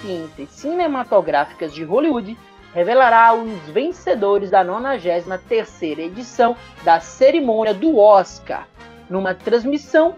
[0.00, 2.36] ciências cinematográficas de Hollywood,
[2.74, 8.66] revelará os vencedores da 93ª edição da cerimônia do Oscar,
[9.08, 10.14] numa transmissão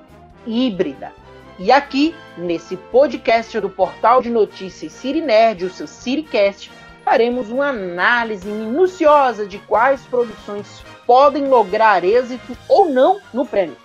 [0.47, 1.13] híbrida.
[1.59, 6.71] E aqui, nesse podcast do portal de notícias City Nerd, o seu CityCast,
[7.05, 13.77] faremos uma análise minuciosa de quais produções podem lograr êxito ou não no prêmio.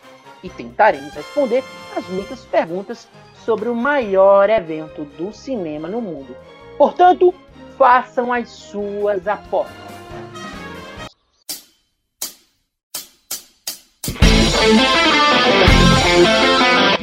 [0.43, 1.64] E tentaremos responder
[1.95, 3.07] as muitas perguntas
[3.47, 6.36] sobre o maior evento do cinema no mundo.
[6.78, 7.33] Portanto,
[7.78, 9.74] façam as suas apostas.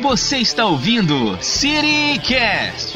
[0.03, 2.95] Você está ouvindo CityCast.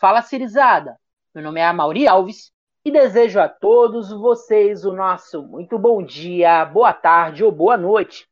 [0.00, 0.96] Fala, Cirizada.
[1.34, 2.50] Meu nome é Amauri Alves
[2.82, 8.26] e desejo a todos vocês o nosso muito bom dia, boa tarde ou boa noite.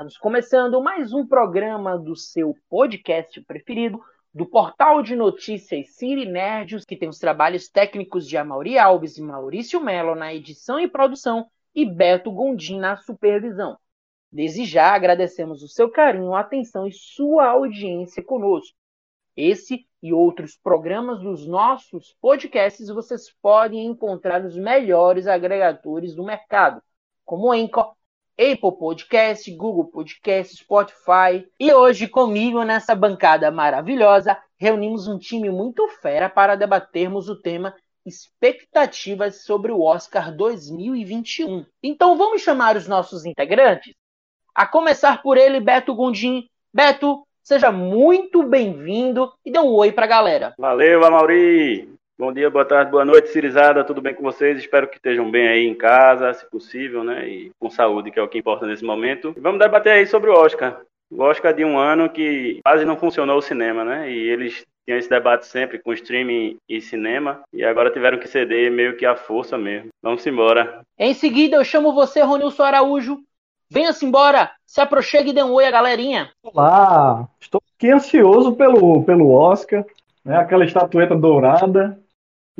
[0.00, 4.00] Estamos começando mais um programa do seu podcast preferido,
[4.32, 9.22] do portal de notícias Cine Nerds, que tem os trabalhos técnicos de Amauri Alves e
[9.22, 13.76] Maurício Melo na edição e produção e Beto Gondim na supervisão.
[14.32, 18.74] Desde já agradecemos o seu carinho, atenção e sua audiência conosco.
[19.36, 26.82] Esse e outros programas dos nossos podcasts vocês podem encontrar nos melhores agregadores do mercado,
[27.22, 27.94] como Anchor,
[28.40, 31.46] Apple Podcast, Google Podcast, Spotify.
[31.60, 37.74] E hoje comigo nessa bancada maravilhosa, reunimos um time muito fera para debatermos o tema
[38.06, 41.66] expectativas sobre o Oscar 2021.
[41.82, 43.92] Então vamos chamar os nossos integrantes?
[44.54, 46.48] A começar por ele, Beto Gondim.
[46.72, 50.54] Beto, seja muito bem-vindo e dê um oi para a galera.
[50.56, 51.99] Valeu, Amauri!
[52.20, 54.58] Bom dia, boa tarde, boa noite, Cirizada, tudo bem com vocês?
[54.58, 57.26] Espero que estejam bem aí em casa, se possível, né?
[57.26, 59.32] E com saúde, que é o que importa nesse momento.
[59.34, 60.82] E vamos debater aí sobre o Oscar.
[61.10, 64.12] O Oscar de um ano que quase não funcionou o cinema, né?
[64.12, 68.70] E eles tinham esse debate sempre com streaming e cinema, e agora tiveram que ceder
[68.70, 69.88] meio que à força mesmo.
[70.02, 70.82] Vamos embora.
[70.98, 73.18] Em seguida, eu chamo você, Ronilson Araújo.
[73.70, 76.30] Venha-se embora, se aproxime e dê um oi à galerinha.
[76.42, 79.86] Olá, estou aqui ansioso pelo, pelo Oscar,
[80.22, 80.36] né?
[80.36, 81.98] aquela estatueta dourada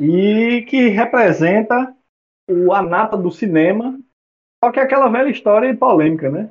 [0.01, 1.93] e que representa
[2.49, 3.99] o anata do cinema,
[4.63, 6.49] só que é aquela velha história e polêmica, né?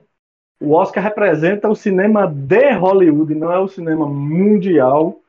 [0.62, 5.20] O Oscar representa o cinema de Hollywood, não é o cinema mundial,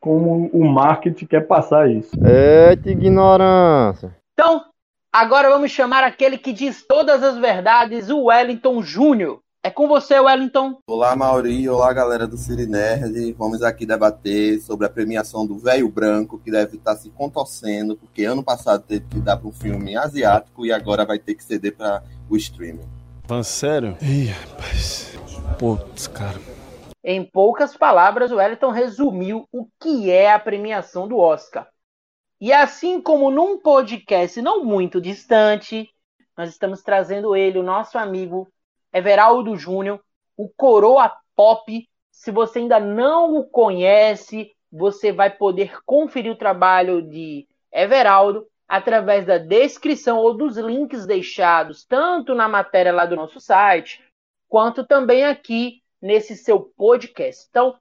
[0.00, 2.16] como o marketing quer passar isso.
[2.24, 4.16] Eita ignorância!
[4.32, 4.64] Então,
[5.12, 9.40] agora vamos chamar aquele que diz todas as verdades, o Wellington Júnior.
[9.60, 10.78] É com você, Wellington.
[10.86, 11.68] Olá, Mauri.
[11.68, 13.32] Olá, galera do Cine Nerd.
[13.32, 18.24] Vamos aqui debater sobre a premiação do Velho Branco, que deve estar se contorcendo, porque
[18.24, 21.76] ano passado teve que dar para um filme asiático e agora vai ter que ceder
[21.76, 22.88] para o streaming.
[23.26, 23.98] Van, sério?
[24.00, 25.18] Ih, rapaz.
[25.58, 26.38] Putz, cara.
[27.02, 31.66] Em poucas palavras, o Wellington resumiu o que é a premiação do Oscar.
[32.40, 35.90] E assim como num podcast não muito distante,
[36.36, 38.46] nós estamos trazendo ele, o nosso amigo
[38.92, 40.00] Everaldo Júnior,
[40.36, 41.88] o Coroa Pop.
[42.10, 49.24] Se você ainda não o conhece, você vai poder conferir o trabalho de Everaldo através
[49.24, 54.02] da descrição ou dos links deixados tanto na matéria lá do nosso site,
[54.48, 57.46] quanto também aqui nesse seu podcast.
[57.48, 57.76] Então,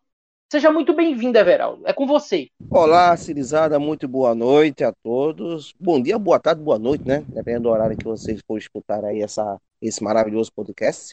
[0.50, 1.85] seja muito bem-vindo, Everaldo.
[1.85, 2.47] É com você.
[2.72, 5.73] Olá, Cirizada, muito boa noite a todos.
[5.79, 7.23] Bom dia, boa tarde, boa noite, né?
[7.28, 11.12] Dependendo do horário que vocês for escutar aí essa, esse maravilhoso podcast.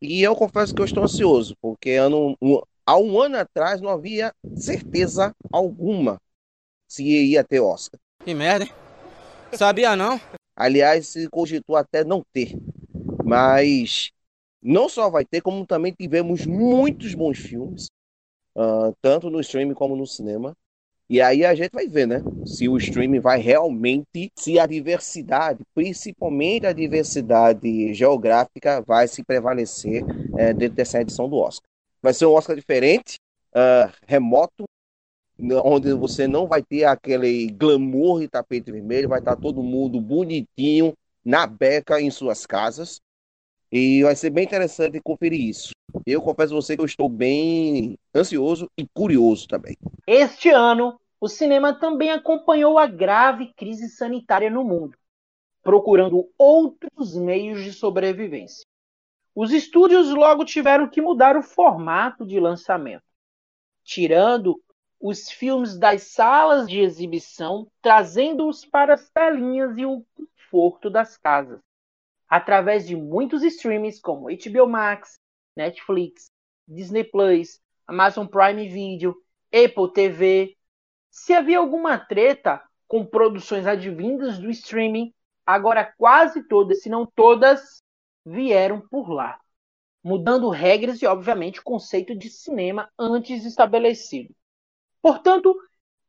[0.00, 3.90] E eu confesso que eu estou ansioso, porque ano, um, há um ano atrás não
[3.90, 6.20] havia certeza alguma
[6.86, 8.00] se ia ter Oscar.
[8.24, 8.72] Que merda, hein?
[9.52, 10.20] Sabia não?
[10.56, 12.56] Aliás, se cogitou até não ter.
[13.24, 14.10] Mas
[14.62, 17.88] não só vai ter, como também tivemos muitos bons filmes,
[18.56, 20.56] uh, tanto no streaming como no cinema.
[21.10, 22.22] E aí a gente vai ver, né?
[22.44, 30.04] Se o streaming vai realmente, se a diversidade, principalmente a diversidade geográfica, vai se prevalecer
[30.36, 31.66] é, dentro dessa edição do Oscar.
[32.02, 33.18] Vai ser um Oscar diferente,
[33.54, 34.64] uh, remoto,
[35.64, 40.94] onde você não vai ter aquele glamour e tapete vermelho, vai estar todo mundo bonitinho,
[41.24, 43.00] na beca, em suas casas.
[43.70, 45.72] E vai ser bem interessante conferir isso.
[46.06, 49.76] Eu confesso a você que eu estou bem ansioso e curioso também.
[50.06, 54.96] Este ano, o cinema também acompanhou a grave crise sanitária no mundo,
[55.62, 58.64] procurando outros meios de sobrevivência.
[59.34, 63.04] Os estúdios logo tiveram que mudar o formato de lançamento,
[63.84, 64.60] tirando
[65.00, 71.60] os filmes das salas de exibição, trazendo-os para as telinhas e o conforto das casas,
[72.28, 75.18] através de muitos streams como HBO Max,
[75.56, 76.30] Netflix,
[76.66, 79.16] Disney Plus, Amazon Prime Video,
[79.52, 80.56] Apple TV,
[81.10, 85.12] Se havia alguma treta com produções advindas do streaming,
[85.44, 87.82] agora quase todas, se não todas,
[88.24, 89.40] vieram por lá,
[90.04, 94.34] mudando regras e, obviamente, o conceito de cinema antes estabelecido.
[95.02, 95.54] Portanto,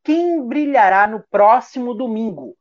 [0.04, 2.58] quem brilhará no próximo domingo?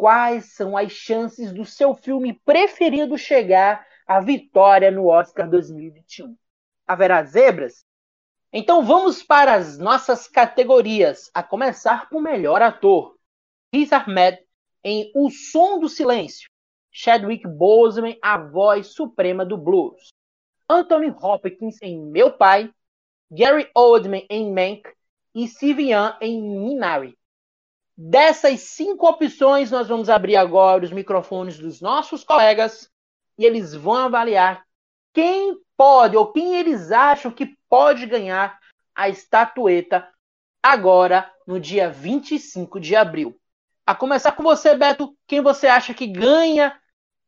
[0.00, 6.34] Quais são as chances do seu filme preferido chegar à vitória no Oscar 2021?
[6.86, 7.84] Haverá zebras?
[8.50, 13.14] Então vamos para as nossas categorias, a começar com o melhor ator.
[13.74, 14.38] Riz Ahmed
[14.82, 16.48] em O Som do Silêncio.
[16.90, 20.14] Chadwick Boseman, a voz suprema do blues.
[20.66, 22.72] Anthony Hopkins em Meu Pai.
[23.30, 24.82] Gary Oldman em Mank
[25.34, 27.19] e Young em Minari.
[28.02, 32.90] Dessas cinco opções, nós vamos abrir agora os microfones dos nossos colegas
[33.36, 34.64] e eles vão avaliar
[35.12, 38.58] quem pode ou quem eles acham que pode ganhar
[38.94, 40.08] a estatueta
[40.62, 43.36] agora no dia 25 de abril.
[43.86, 46.74] A começar com você, Beto, quem você acha que ganha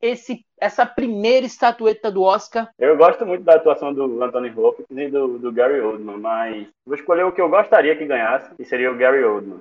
[0.00, 2.70] esse, essa primeira estatueta do Oscar?
[2.78, 6.94] Eu gosto muito da atuação do Anthony Hopkins e do, do Gary Oldman, mas vou
[6.94, 9.60] escolher o que eu gostaria que ganhasse, que seria o Gary Oldman.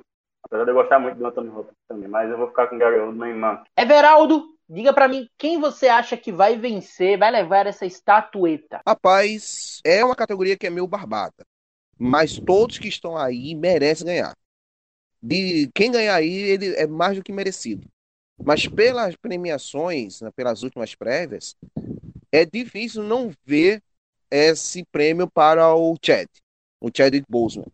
[0.52, 2.78] Apesar de eu gostar muito do Anthony Hopkins também, mas eu vou ficar com o
[2.78, 3.64] Gary Oldman em mão.
[3.78, 8.82] Everaldo, diga para mim quem você acha que vai vencer, vai levar essa estatueta.
[8.86, 11.46] Rapaz, é uma categoria que é meio barbada,
[11.98, 14.36] mas todos que estão aí merecem ganhar.
[15.24, 17.88] De quem ganhar aí, ele é mais do que merecido.
[18.44, 21.56] Mas pelas premiações, né, pelas últimas prévias,
[22.30, 23.82] é difícil não ver
[24.30, 26.28] esse prêmio para o Chad,
[26.82, 27.68] o Chadwick Boseman.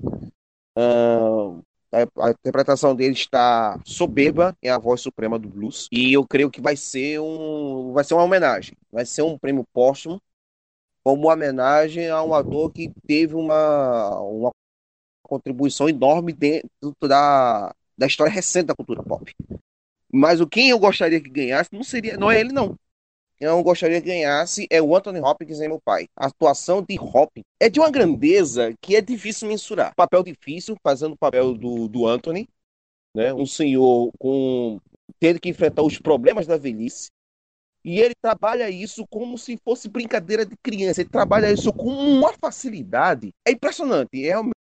[0.77, 5.87] Uh, a, interpretação dele está soberba, é a voz suprema do blues.
[5.91, 9.65] E eu creio que vai ser um, vai ser uma homenagem, vai ser um prêmio
[9.73, 10.21] póstumo,
[11.03, 14.51] como homenagem a um ator que teve uma, uma
[15.23, 19.33] contribuição enorme dentro da, da história recente da cultura pop.
[20.11, 22.77] Mas o quem eu gostaria que ganhasse não seria, não é ele não.
[23.39, 26.07] Eu gostaria que ganhasse é o Anthony Hopkins em meu pai.
[26.15, 29.93] A atuação de Hopkins é de uma grandeza que é difícil mensurar.
[29.95, 32.49] Papel difícil, fazendo o papel do, do Anthony,
[33.15, 33.31] né?
[33.33, 34.79] Um senhor com
[35.19, 37.09] tendo que enfrentar os problemas da velhice.
[37.85, 41.01] E ele trabalha isso como se fosse brincadeira de criança.
[41.01, 43.31] Ele trabalha isso com uma facilidade.
[43.47, 44.25] É impressionante.
[44.25, 44.55] É realmente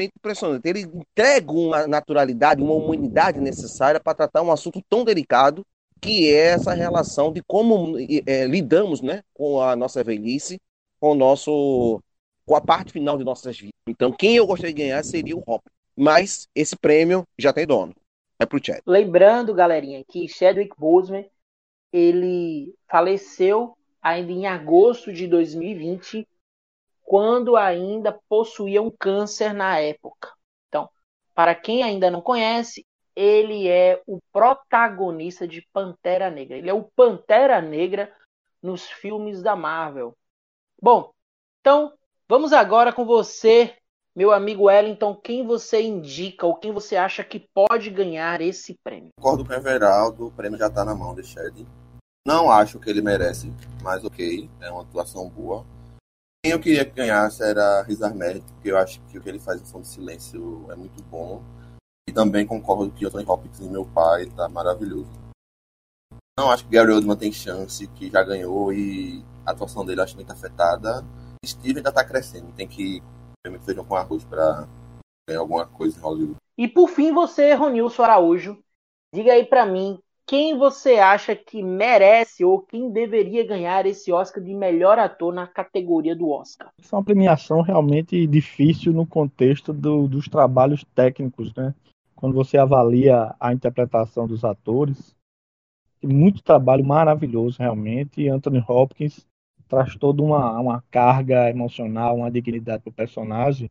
[0.00, 0.68] impressionante.
[0.68, 5.64] Ele entrega uma naturalidade, uma humanidade necessária para tratar um assunto tão delicado
[6.00, 10.58] que é essa relação de como é, lidamos né, com a nossa velhice,
[10.98, 12.02] com nosso
[12.46, 13.74] com a parte final de nossas vidas.
[13.86, 15.62] Então, quem eu gostaria de ganhar seria o Hop.
[15.96, 17.94] Mas esse prêmio já tem dono.
[18.40, 18.80] É pro Chad.
[18.86, 21.28] Lembrando, galerinha, que Chadwick Boseman
[21.92, 26.26] ele faleceu ainda em agosto de 2020
[27.02, 30.32] quando ainda possuía um câncer na época.
[30.68, 30.88] Então,
[31.34, 32.86] para quem ainda não conhece,
[33.20, 36.56] ele é o protagonista de Pantera Negra.
[36.56, 38.10] Ele é o Pantera Negra
[38.62, 40.16] nos filmes da Marvel.
[40.80, 41.12] Bom,
[41.60, 41.92] então
[42.26, 43.76] vamos agora com você,
[44.16, 45.14] meu amigo Wellington.
[45.14, 49.10] Quem você indica ou quem você acha que pode ganhar esse prêmio?
[49.18, 51.66] Concordo com o Everaldo, o prêmio já está na mão de Shed.
[52.26, 53.52] Não acho que ele merece,
[53.82, 55.66] mas ok, é uma atuação boa.
[56.42, 59.38] Quem eu queria que ganhasse era Riz Ahmed, porque eu acho que o que ele
[59.38, 61.42] faz em Som de Silêncio é muito bom.
[62.10, 65.08] E também concordo que o Tony Hopkins e meu pai tá maravilhoso.
[66.36, 70.16] Não acho que Gary Oldman tem chance, que já ganhou e a atuação dele acho
[70.16, 71.04] muito afetada.
[71.46, 73.00] Steve ainda tá crescendo, tem que
[73.46, 74.66] comer feijão com arroz para
[75.28, 76.36] ganhar alguma coisa em Hollywood.
[76.58, 78.58] E por fim, você, Ronilson Araújo,
[79.14, 84.42] diga aí para mim quem você acha que merece ou quem deveria ganhar esse Oscar
[84.42, 86.72] de melhor ator na categoria do Oscar?
[86.76, 91.72] Essa é uma premiação realmente difícil no contexto do, dos trabalhos técnicos, né?
[92.20, 95.16] Quando você avalia a interpretação dos atores,
[96.02, 98.20] muito trabalho maravilhoso realmente.
[98.20, 99.26] E Anthony Hopkins
[99.66, 103.70] traz toda uma, uma carga emocional, uma dignidade para o personagem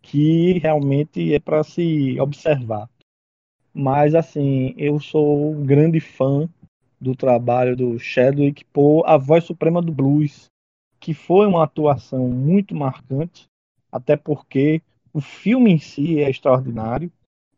[0.00, 2.88] que realmente é para se observar.
[3.72, 6.48] Mas, assim, eu sou um grande fã
[7.00, 10.46] do trabalho do Chadwick por A Voz Suprema do Blues,
[11.00, 13.46] que foi uma atuação muito marcante,
[13.90, 14.80] até porque
[15.12, 17.10] o filme em si é extraordinário.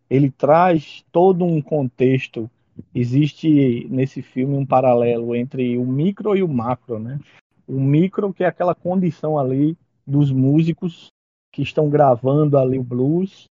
[0.09, 2.51] Ele traz todo um contexto.
[2.95, 7.19] Existe nesse filme um paralelo entre o micro e o macro, né?
[7.67, 11.09] O micro que é aquela condição ali dos músicos
[11.53, 13.47] que estão gravando ali o blues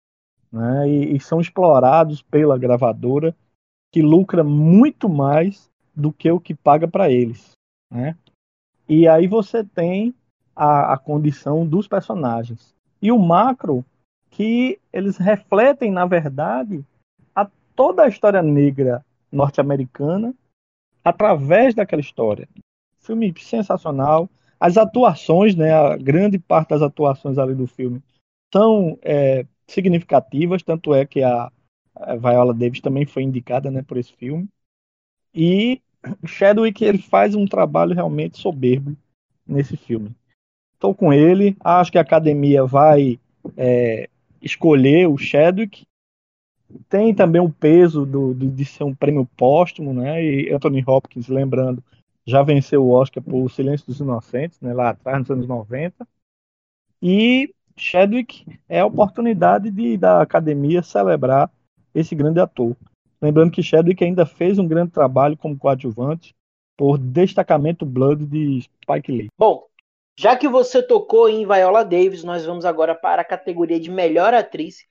[0.51, 3.35] né, e, e são explorados pela gravadora
[3.91, 7.53] que lucra muito mais do que o que paga para eles.
[7.91, 8.17] Né?
[8.89, 10.15] E aí você tem
[10.55, 12.75] a, a, condição dos personagens.
[13.01, 13.85] E o macro
[14.33, 16.83] que eles refletem, na verdade,
[17.35, 17.47] a
[17.77, 20.35] toda a história negra norte-americana
[21.05, 22.49] através daquela história.
[22.99, 24.29] Filme sensacional.
[24.59, 28.03] As atuações, né, a grande parte das atuações ali do filme
[28.53, 31.53] são é, significativas, tanto é que a,
[32.19, 34.49] Viola Davis também foi indicada né, por esse filme.
[35.35, 35.83] E
[36.27, 38.97] Chadwick ele faz um trabalho realmente soberbo
[39.47, 40.11] nesse filme.
[40.73, 43.21] Estou com ele, acho que a academia vai
[43.57, 44.09] é,
[44.43, 45.87] escolher o Chadwick.
[46.89, 50.23] Tem também o peso do, do, de ser um prêmio póstumo, né?
[50.25, 51.83] E Anthony Hopkins, lembrando,
[52.27, 54.73] já venceu o Oscar por Silêncio dos Inocentes, né?
[54.73, 56.07] lá atrás, nos anos 90.
[57.01, 61.51] E Chadwick é a oportunidade de, da academia celebrar
[61.95, 62.77] esse grande ator.
[63.21, 66.35] Lembrando que Chadwick ainda fez um grande trabalho como coadjuvante
[66.77, 69.29] por destacamento Blood de Spike Lee.
[69.39, 69.67] Bom,
[70.17, 74.35] já que você tocou em Viola Davis, nós vamos agora para a categoria de melhor
[74.35, 74.85] atriz.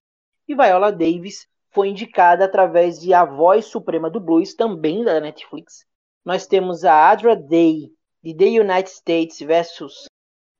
[0.48, 5.86] E Viola Davis foi indicada através de A Voz Suprema do Blues, também da Netflix.
[6.26, 7.92] Nós temos a Adra Day,
[8.24, 10.06] de The United States versus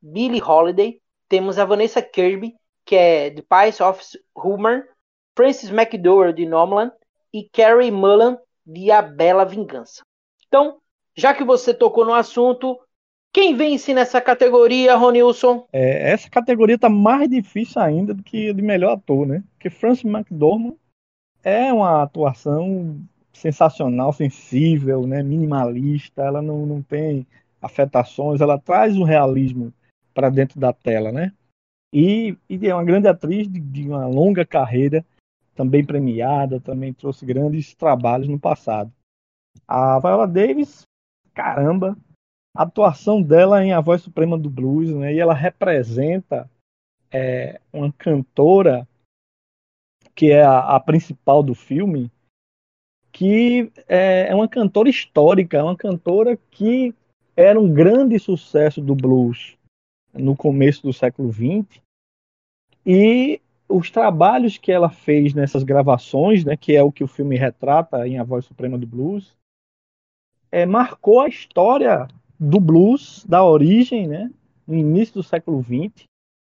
[0.02, 1.00] Billie Holiday.
[1.28, 4.02] Temos a Vanessa Kirby, que é The Pies of
[4.36, 4.88] Humor.
[5.36, 6.94] Francis McDowell, de Nomadland.
[7.34, 10.04] E Carrie Mullen, de A Bela Vingança.
[10.48, 10.82] Então,
[11.16, 12.80] já que você tocou no assunto,
[13.34, 15.66] quem vence nessa categoria, Ronilson?
[15.72, 19.44] É, essa categoria tá mais difícil ainda do que de melhor ator, né?
[19.54, 20.76] Porque Francis McDormand
[21.44, 23.00] é uma atuação
[23.34, 25.24] sensacional, sensível, né?
[25.24, 27.26] minimalista, ela não, não tem
[27.62, 29.74] afetações, ela traz o realismo
[30.14, 31.32] para dentro da tela, né?
[31.94, 35.06] E, e, é uma grande atriz de, de uma longa carreira,
[35.56, 38.92] também premiada, também trouxe grandes trabalhos no passado.
[39.68, 40.84] A Viola Davis,
[41.34, 41.98] caramba,
[42.54, 45.14] a atuação dela em A Voz Suprema do Blues, né?
[45.14, 46.50] E ela representa
[47.12, 48.88] é, uma cantora
[50.14, 52.12] que é a, a, principal do filme,
[53.12, 56.94] que é, é uma cantora histórica, é uma cantora que
[57.36, 59.58] era um grande sucesso do blues
[60.14, 61.82] no começo do século XX
[62.86, 67.38] e os trabalhos que ela fez nessas gravações, né, que é o que o filme
[67.38, 69.34] retrata em A Voz Suprema do Blues,
[70.52, 72.08] é, marcou a história
[72.42, 74.32] do blues, da origem, né,
[74.66, 76.06] no início do século XX.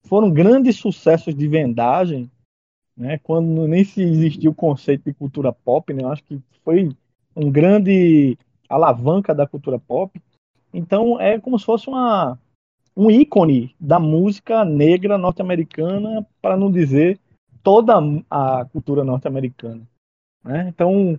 [0.05, 2.31] Foram grandes sucessos de vendagem,
[2.95, 6.95] né, quando nem se existia o conceito de cultura pop, né, eu acho que foi
[7.35, 8.37] um grande
[8.69, 10.21] alavanca da cultura pop.
[10.75, 12.39] Então é como se fosse uma,
[12.95, 17.19] um ícone da música negra norte-americana, para não dizer
[17.63, 17.95] toda
[18.31, 19.89] a cultura norte-americana.
[20.45, 20.69] Né?
[20.69, 21.19] Então,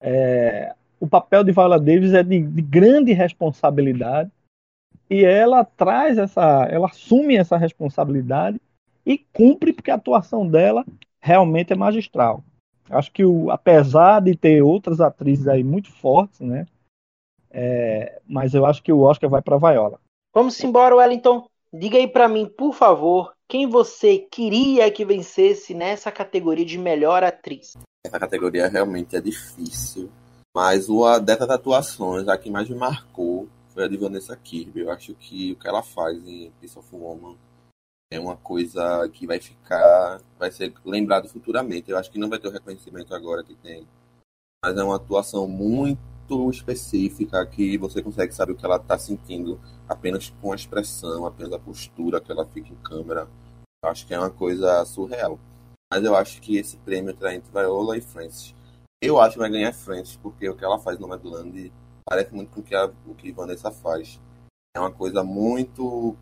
[0.00, 4.30] é, o papel de Viola Davis é de, de grande responsabilidade
[5.10, 8.60] e ela traz essa, ela assume essa responsabilidade
[9.04, 10.86] e cumpre porque a atuação dela
[11.20, 12.44] realmente é magistral.
[12.88, 16.68] Acho que o, apesar de ter outras atrizes aí muito fortes, né?
[17.50, 19.98] É, mas eu acho que o Oscar vai para Viola.
[20.32, 21.48] Vamos embora, Wellington.
[21.72, 27.24] Diga aí para mim, por favor, quem você queria que vencesse nessa categoria de melhor
[27.24, 27.76] atriz?
[28.06, 30.08] Essa categoria realmente é difícil.
[30.54, 34.80] Mas uma dessas atuações, a que mais me marcou foi a de Vanessa Kirby.
[34.80, 37.36] Eu acho que o que ela faz em Piece of Woman
[38.10, 41.90] é uma coisa que vai ficar, vai ser lembrado futuramente.
[41.90, 43.88] Eu acho que não vai ter o reconhecimento agora que tem.
[44.62, 49.58] Mas é uma atuação muito específica que você consegue saber o que ela está sentindo
[49.88, 53.26] apenas com a expressão, apenas a postura que ela fica em câmera.
[53.82, 55.38] Eu acho que é uma coisa surreal.
[55.92, 58.54] Mas eu acho que esse prêmio está entre Viola e Francis.
[59.02, 61.72] Eu acho que vai ganhar frente, porque o que ela faz no Madland
[62.04, 64.20] parece muito com o que, a, o que Vanessa faz.
[64.76, 66.16] É uma coisa muito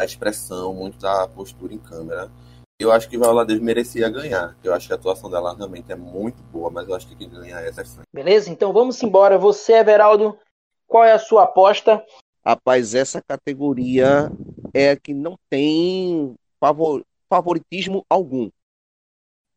[0.00, 2.32] da expressão, muito da postura em câmera.
[2.80, 4.56] Eu acho que Viola Davis merecia ganhar.
[4.64, 7.28] Eu acho que a atuação dela realmente é muito boa, mas eu acho que quem
[7.28, 8.50] ganha é essa é Beleza?
[8.50, 9.36] Então vamos embora.
[9.36, 10.38] Você, Everaldo,
[10.86, 12.02] qual é a sua aposta?
[12.44, 14.30] Rapaz, essa categoria
[14.72, 18.48] é a que não tem favor, favoritismo algum.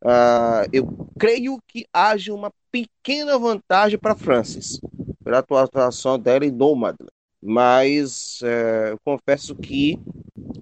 [0.03, 0.88] Uh, eu
[1.20, 4.79] creio que haja uma pequena vantagem para Francis
[5.24, 10.00] pela atuação dela em Nomadland, mas uh, eu confesso que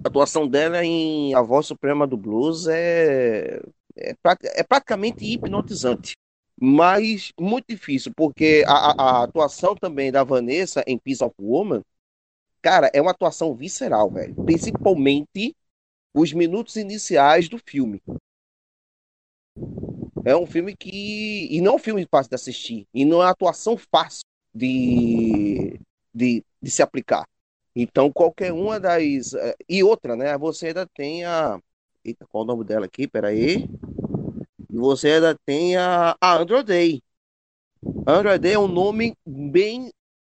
[0.03, 3.61] a atuação dela em A Voz Suprema do Blues é,
[3.95, 4.15] é,
[4.55, 6.17] é praticamente hipnotizante,
[6.59, 11.83] mas muito difícil, porque a, a, atuação também da Vanessa em Piece of Woman,
[12.61, 15.55] cara, é uma atuação visceral, velho, principalmente
[16.13, 18.01] os minutos iniciais do filme.
[20.27, 21.47] É um filme que.
[21.49, 22.85] E não é um filme fácil de assistir.
[22.93, 25.79] E não é uma atuação fácil de,
[26.13, 27.25] de, de se aplicar.
[27.73, 29.33] Então, qualquer uma das.
[29.33, 30.37] Eh, e outra, né?
[30.37, 31.57] Você ainda tem a.
[32.03, 33.07] Eita, qual o nome dela aqui?
[33.07, 33.69] Peraí.
[34.69, 37.01] E você ainda tem a, a Andrew Day.
[38.05, 39.93] Andrew Day é um nome bem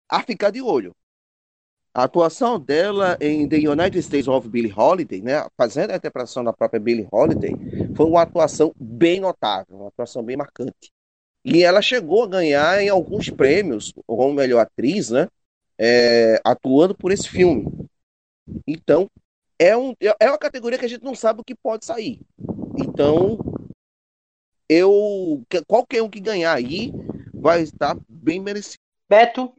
[0.07, 0.95] a ficar de olho.
[1.93, 6.53] A atuação dela em The United States of Billie Holiday, né, fazendo a interpretação da
[6.53, 7.51] própria Billie Holiday,
[7.95, 10.91] foi uma atuação bem notável, uma atuação bem marcante.
[11.43, 15.27] E ela chegou a ganhar em alguns prêmios como melhor atriz, né,
[15.77, 17.67] é, atuando por esse filme.
[18.65, 19.09] Então,
[19.59, 22.21] é, um, é uma categoria que a gente não sabe o que pode sair.
[22.77, 23.37] Então,
[24.69, 26.93] eu qualquer um que ganhar aí
[27.33, 28.79] vai estar bem merecido.
[29.09, 29.53] Beto,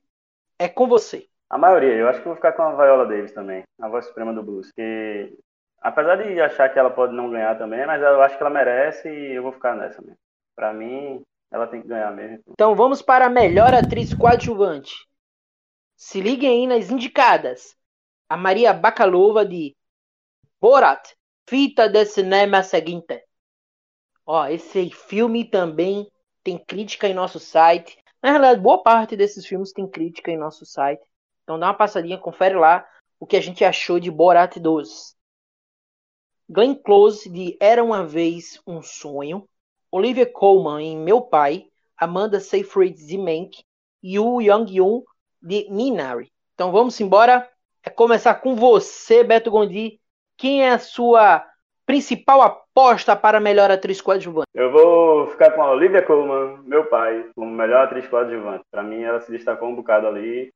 [0.59, 1.29] é com você.
[1.53, 4.33] A maioria, eu acho que vou ficar com a Viola Davis também, a voz suprema
[4.33, 5.37] do blues, que
[5.83, 9.07] apesar de achar que ela pode não ganhar também, mas eu acho que ela merece
[9.07, 10.17] e eu vou ficar nessa mesmo.
[10.57, 12.43] Para mim, ela tem que ganhar mesmo.
[12.49, 14.95] Então vamos para a melhor atriz coadjuvante.
[15.95, 17.77] Se liguem aí nas indicadas.
[18.31, 19.77] A Maria Bakalova de
[20.59, 21.07] Borat,
[21.47, 23.23] fita de cinema seguinte.
[24.25, 26.11] Ó, esse filme também
[26.43, 28.03] tem crítica em nosso site.
[28.23, 31.12] Na realidade, boa parte desses filmes tem crítica em nosso site.
[31.53, 32.83] Então dá uma passadinha, confere lá
[33.21, 35.15] o que a gente achou de Borat 2.
[36.49, 39.47] Glenn Close de Era Uma Vez Um Sonho,
[39.91, 43.63] Olivia Colman em Meu Pai, Amanda Seyfried de Mank
[44.03, 45.03] e o Young Yoon
[45.43, 46.33] de Minari.
[46.55, 47.47] Então vamos embora.
[47.85, 50.01] É começar com você, Beto Gondi.
[50.39, 51.47] Quem é a sua
[51.85, 54.47] principal aposta para melhor atriz coadjuvante?
[54.55, 58.65] Eu vou ficar com a Olivia Colman, meu pai, como melhor atriz coadjuvante.
[58.71, 60.51] Para mim, ela se destacou um bocado ali.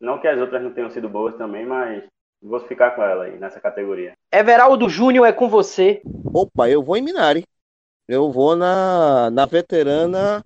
[0.00, 2.04] Não que as outras não tenham sido boas também, mas
[2.42, 4.12] vou ficar com ela aí nessa categoria.
[4.32, 6.00] Everaldo Júnior é com você.
[6.32, 7.44] Opa, eu vou em Minari.
[8.06, 10.42] Eu vou na, na veterana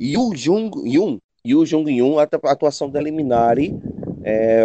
[0.00, 1.18] Yu Jung Yun.
[1.46, 3.72] Yu Jung Yun, a atuação dela em Minari
[4.22, 4.64] é,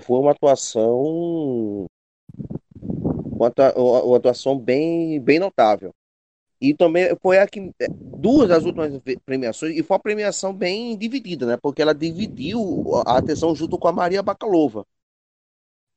[0.00, 1.86] foi uma atuação
[3.34, 3.52] uma,
[4.02, 5.92] uma atuação bem, bem notável.
[6.64, 8.90] E também foi a que duas das últimas
[9.26, 11.58] premiações, e foi uma premiação bem dividida, né?
[11.60, 14.86] Porque ela dividiu a atenção junto com a Maria Bacalova.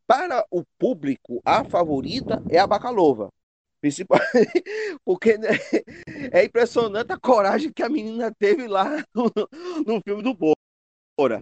[0.05, 3.29] Para o público, a favorita é a Bacalova.
[3.79, 4.27] Principalmente
[5.05, 5.51] porque né,
[6.33, 9.31] é impressionante a coragem que a menina teve lá no,
[9.85, 11.41] no filme do Bora.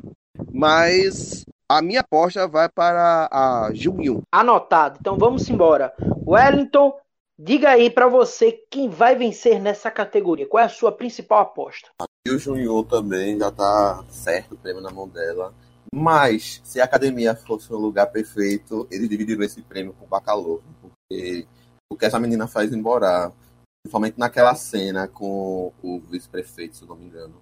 [0.53, 4.21] Mas a minha aposta vai para a Junho.
[4.31, 4.99] Anotado.
[5.01, 5.95] Então vamos embora.
[6.27, 6.95] Wellington,
[7.37, 10.47] Diga aí para você quem vai vencer nessa categoria.
[10.47, 11.89] Qual é a sua principal aposta?
[12.25, 15.53] E o Junior também já tá certo o prêmio na mão dela.
[15.93, 20.63] Mas se a academia fosse um lugar perfeito, eles dividiriam esse prêmio com o Bacalhau.
[20.81, 21.45] Porque
[21.91, 23.31] o que essa menina faz embora,
[23.83, 27.35] principalmente naquela cena com o vice-prefeito, se não me engano,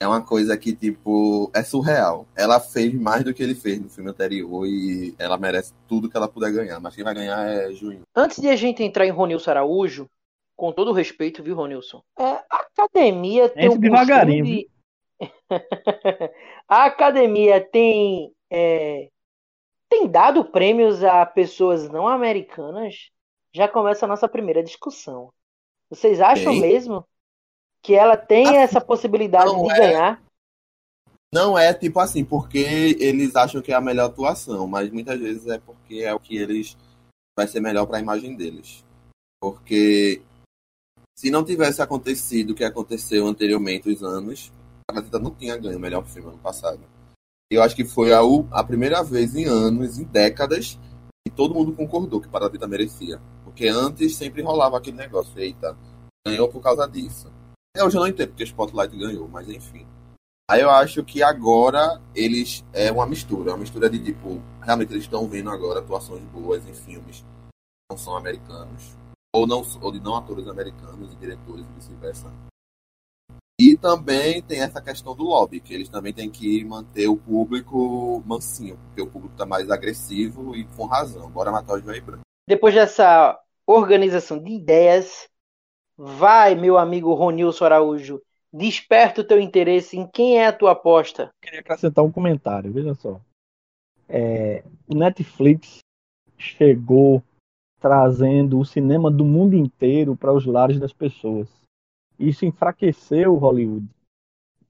[0.00, 2.26] é uma coisa que, tipo, é surreal.
[2.34, 6.16] Ela fez mais do que ele fez no filme anterior e ela merece tudo que
[6.16, 6.80] ela puder ganhar.
[6.80, 8.02] Mas quem vai ganhar é Juninho.
[8.16, 10.08] Antes de a gente entrar em Ronilson Araújo,
[10.56, 12.02] com todo o respeito, viu, Ronilson?
[12.18, 14.44] É, a academia tem Entre um devagarinho.
[14.44, 14.70] De...
[16.66, 19.10] a academia tem, é...
[19.86, 23.10] tem dado prêmios a pessoas não americanas.
[23.52, 25.30] Já começa a nossa primeira discussão.
[25.90, 26.60] Vocês acham tem?
[26.62, 27.04] mesmo
[27.82, 30.22] que ela tem assim, essa possibilidade de é, ganhar.
[31.32, 35.46] Não é tipo assim, porque eles acham que é a melhor atuação, mas muitas vezes
[35.46, 36.76] é porque é o que eles
[37.36, 38.84] vai ser melhor para a imagem deles.
[39.40, 40.22] Porque
[41.16, 44.52] se não tivesse acontecido o que aconteceu anteriormente os anos,
[44.88, 46.80] a Parasita não tinha ganho o melhor filme ano passado.
[47.50, 48.20] Eu acho que foi a,
[48.52, 50.78] a primeira vez em anos, em décadas,
[51.26, 53.20] que todo mundo concordou que Parasita merecia.
[53.44, 55.76] Porque antes sempre rolava aquele negócio, eita,
[56.26, 57.30] ganhou por causa disso.
[57.76, 59.86] Eu já não entendo porque Spotlight ganhou, mas enfim.
[60.50, 65.04] Aí eu acho que agora eles é uma mistura, uma mistura de tipo, realmente eles
[65.04, 68.96] estão vendo agora atuações boas em filmes que não são americanos,
[69.32, 72.32] ou não ou de não atores americanos e diretores e vice-versa.
[73.60, 78.20] E também tem essa questão do lobby, que eles também têm que manter o público
[78.26, 81.30] mansinho, porque o público está mais agressivo e com razão.
[81.30, 82.24] Bora matar o Joey Branco.
[82.48, 85.28] Depois dessa organização de ideias,
[86.02, 91.30] Vai, meu amigo Ronilson Araújo, desperta o teu interesse em quem é a tua aposta.
[91.42, 93.20] Queria acrescentar um comentário, veja só.
[94.08, 95.80] É, o Netflix
[96.38, 97.22] chegou
[97.78, 101.50] trazendo o cinema do mundo inteiro para os lares das pessoas.
[102.18, 103.86] Isso enfraqueceu Hollywood.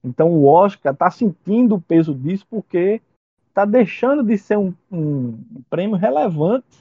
[0.03, 3.01] Então o Oscar está sentindo o peso disso porque
[3.47, 6.79] está deixando de ser um, um prêmio relevante.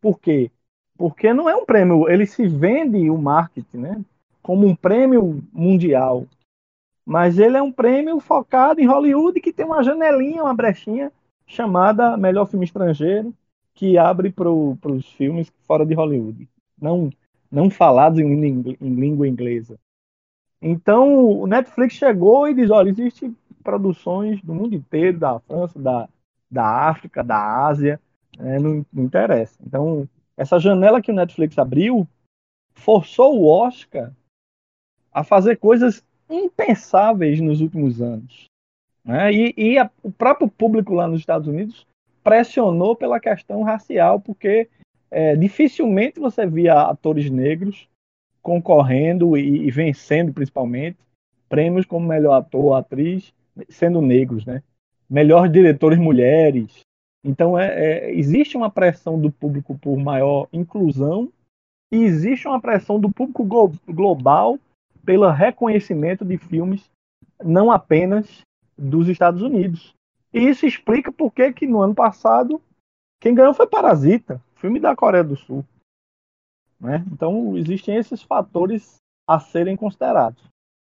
[0.00, 0.52] Por quê?
[1.02, 4.04] Porque não é um prêmio, ele se vende o marketing, né?
[4.40, 6.28] Como um prêmio mundial.
[7.04, 11.10] Mas ele é um prêmio focado em Hollywood que tem uma janelinha, uma brechinha
[11.44, 13.34] chamada Melhor Filme Estrangeiro,
[13.74, 16.48] que abre para os filmes fora de Hollywood.
[16.80, 17.10] não,
[17.50, 18.32] não falados em,
[18.80, 19.76] em língua inglesa.
[20.60, 26.08] Então, o Netflix chegou e diz: olha, existem produções do mundo inteiro, da França, da,
[26.48, 28.00] da África, da Ásia,
[28.38, 29.58] né, não, não interessa.
[29.66, 32.06] Então, essa janela que o Netflix abriu
[32.74, 34.12] forçou o Oscar
[35.12, 38.46] a fazer coisas impensáveis nos últimos anos.
[39.04, 39.32] Né?
[39.32, 41.86] E, e a, o próprio público lá nos Estados Unidos
[42.22, 44.68] pressionou pela questão racial, porque
[45.10, 47.88] é, dificilmente você via atores negros
[48.40, 50.98] concorrendo e, e, vencendo, principalmente,
[51.48, 53.32] prêmios como melhor ator ou atriz,
[53.68, 54.62] sendo negros, né?
[55.08, 56.80] Melhores diretores mulheres.
[57.24, 61.32] Então, é, é, existe uma pressão do público por maior inclusão
[61.90, 63.44] e existe uma pressão do público
[63.86, 64.58] global
[65.04, 66.90] pelo reconhecimento de filmes
[67.44, 68.42] não apenas
[68.76, 69.94] dos Estados Unidos.
[70.32, 72.60] E isso explica por que, que no ano passado
[73.20, 75.64] quem ganhou foi Parasita, filme da Coreia do Sul.
[76.80, 77.04] Né?
[77.12, 80.42] Então existem esses fatores a serem considerados.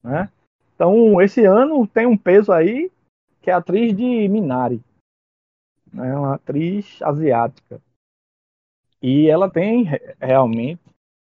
[0.02, 0.30] Né?
[0.74, 2.90] Então esse ano tem um peso aí
[3.42, 4.82] que é a atriz de Minari,
[5.92, 6.14] né?
[6.16, 7.81] uma atriz asiática.
[9.03, 9.85] E ela tem
[10.20, 10.81] realmente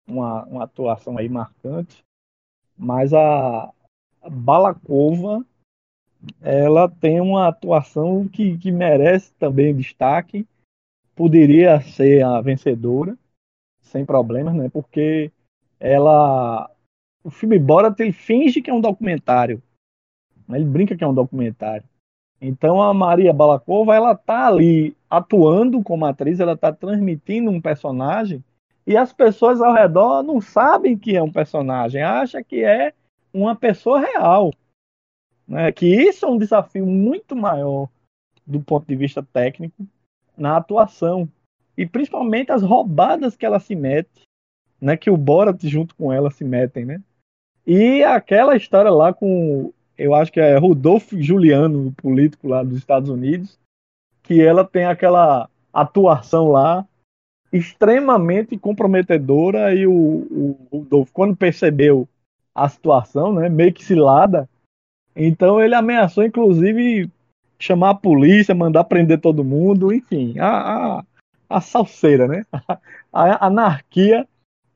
[0.07, 2.03] uma, uma atuação aí marcante,
[2.77, 3.71] mas a,
[4.29, 5.45] Balakova
[6.41, 10.47] ela tem uma atuação que, que merece também destaque.
[11.15, 13.17] Poderia ser a vencedora,
[13.81, 14.69] sem problemas, né?
[14.69, 15.31] Porque
[15.79, 16.69] ela.
[17.23, 19.61] O filme Borat ele finge que é um documentário.
[20.47, 20.57] Né?
[20.57, 21.83] Ele brinca que é um documentário.
[22.41, 28.43] Então a Maria Balakova ela tá ali atuando como atriz, ela tá transmitindo um personagem
[28.85, 32.93] e as pessoas ao redor não sabem que é um personagem, acha que é
[33.31, 34.51] uma pessoa real.
[35.47, 35.71] Né?
[35.71, 37.87] Que isso é um desafio muito maior
[38.45, 39.85] do ponto de vista técnico
[40.35, 41.29] na atuação.
[41.77, 44.23] E principalmente as roubadas que ela se mete,
[44.79, 44.97] né?
[44.97, 47.01] Que o Borat junto com ela se metem, né?
[47.65, 52.77] E aquela história lá com, eu acho que é Rodolfo Giuliano, o político lá dos
[52.77, 53.59] Estados Unidos,
[54.23, 56.85] que ela tem aquela atuação lá
[57.51, 62.07] extremamente comprometedora e o, o Rodolfo, quando percebeu
[62.55, 64.49] a situação, né, meio que cilada,
[65.15, 67.09] então ele ameaçou, inclusive,
[67.59, 71.05] chamar a polícia, mandar prender todo mundo, enfim, a, a,
[71.49, 72.45] a salseira, né?
[72.51, 72.79] A,
[73.11, 74.25] a anarquia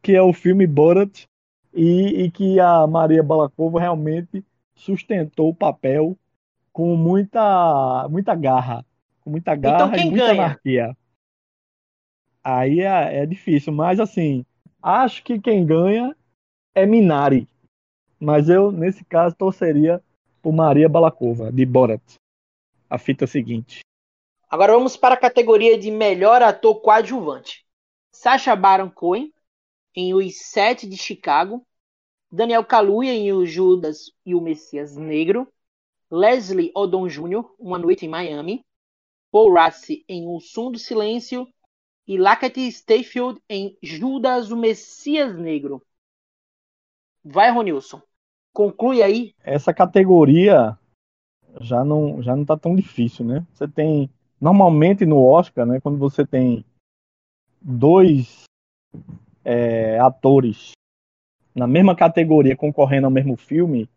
[0.06, 1.25] que é o filme Borat
[1.73, 6.17] e, e, que a Maria Balakova realmente sustentou o papel
[6.71, 8.85] com muita, muita garra.
[9.21, 10.43] Com muita então, garra então, e muita ganha?
[10.43, 10.97] anarquia.
[12.43, 14.45] Aí é, é difícil, mas assim,
[14.81, 16.15] acho que quem ganha
[16.75, 17.47] é Minari.
[18.19, 20.03] Mas eu, nesse caso, torceria
[20.41, 22.01] por Maria Balakova, de Borat.
[22.88, 23.79] A fita seguinte.
[24.47, 27.65] Agora vamos para a categoria de melhor ator coadjuvante.
[28.11, 29.33] Sacha Baron Cohen,
[29.95, 31.65] em Os Sete de Chicago.
[32.36, 35.48] Daniel Kaluuya, em O Judas e o Messias Negro.
[36.12, 38.62] Leslie Odom Jr., Uma Noite em Miami.
[39.32, 41.48] Paul Rassi, em O Som do Silêncio.
[42.06, 45.82] E Lackett Stayfield, em Judas, o Messias Negro.
[47.24, 48.02] Vai, Ronilson.
[48.54, 49.34] Conclui aí.
[49.41, 50.78] Essa categoria
[51.62, 53.48] já não já não tá tão difícil, né?
[53.54, 56.65] Você tem normalmente no Oscar, né, quando você tem
[57.62, 58.43] dois
[59.43, 60.76] é, atores
[61.56, 63.89] na mesma categoria concorrendo ao mesmo filme,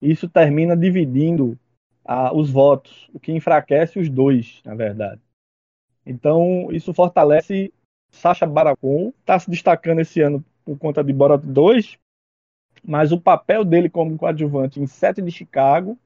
[0.00, 1.58] isso termina dividindo
[2.04, 5.20] a, os votos, o que enfraquece os dois, na verdade.
[6.06, 7.72] Então, isso fortalece
[8.10, 11.98] Sacha Baron está se destacando esse ano por conta de Borat 2,
[12.82, 15.98] mas o papel dele como coadjuvante em Sete de Chicago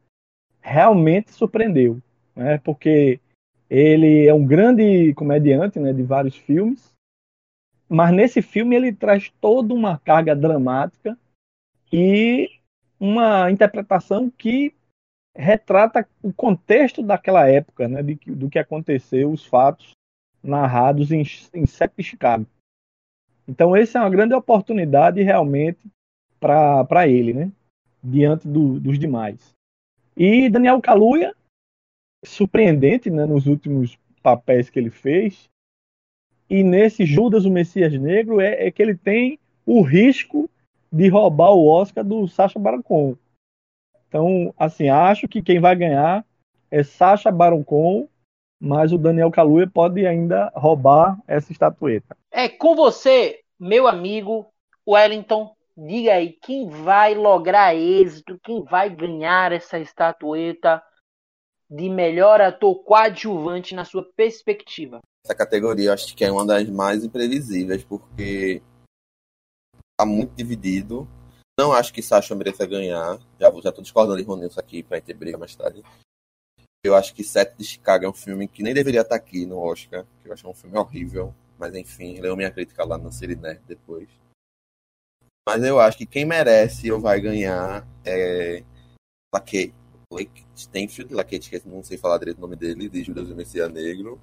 [0.60, 2.00] realmente surpreendeu,
[2.34, 2.58] né?
[2.58, 3.20] Porque
[3.68, 6.93] ele é um grande comediante, né, de vários filmes,
[7.88, 11.18] mas nesse filme ele traz toda uma carga dramática
[11.92, 12.50] e
[12.98, 14.74] uma interpretação que
[15.36, 19.92] retrata o contexto daquela época, né, de, do que aconteceu, os fatos
[20.42, 22.46] narrados em, em Sete Chicago.
[23.46, 25.80] Então, essa é uma grande oportunidade realmente
[26.40, 27.52] para ele, né?
[28.02, 29.54] Diante do, dos demais.
[30.16, 31.34] E Daniel Kaluuya,
[32.24, 35.50] surpreendente né, nos últimos papéis que ele fez.
[36.48, 40.48] E nesse Judas, o Messias Negro, é, é que ele tem o risco
[40.92, 43.18] de roubar o Oscar do Sacha Baron Cohen.
[44.08, 46.24] Então, assim, acho que quem vai ganhar
[46.70, 48.08] é Sacha Baron Cohen,
[48.60, 52.16] mas o Daniel Kaluuya pode ainda roubar essa estatueta.
[52.30, 54.46] É com você, meu amigo
[54.86, 60.80] Wellington Diga aí, quem vai lograr êxito, quem vai ganhar essa estatueta
[61.74, 65.00] de melhor ator coadjuvante na sua perspectiva?
[65.24, 68.62] Essa categoria eu acho que é uma das mais imprevisíveis, porque
[69.98, 71.08] tá muito dividido.
[71.58, 73.18] Não acho que Sasha mereça ganhar.
[73.40, 75.82] Já, já tô discordando de Ronilson aqui pra ter briga mais tarde.
[76.84, 79.58] Eu acho que Sete de Chicago é um filme que nem deveria estar aqui no
[79.58, 80.06] Oscar.
[80.22, 81.34] Que eu acho um filme horrível.
[81.58, 84.08] Mas enfim, leu minha crítica lá na série Nerd depois.
[85.48, 88.62] Mas eu acho que quem merece ou vai ganhar é
[89.34, 89.74] Lake,
[90.12, 93.72] Lake Stanfield, Lake, que não sei falar direito o nome dele, de Judas e Messias
[93.72, 94.20] Negro.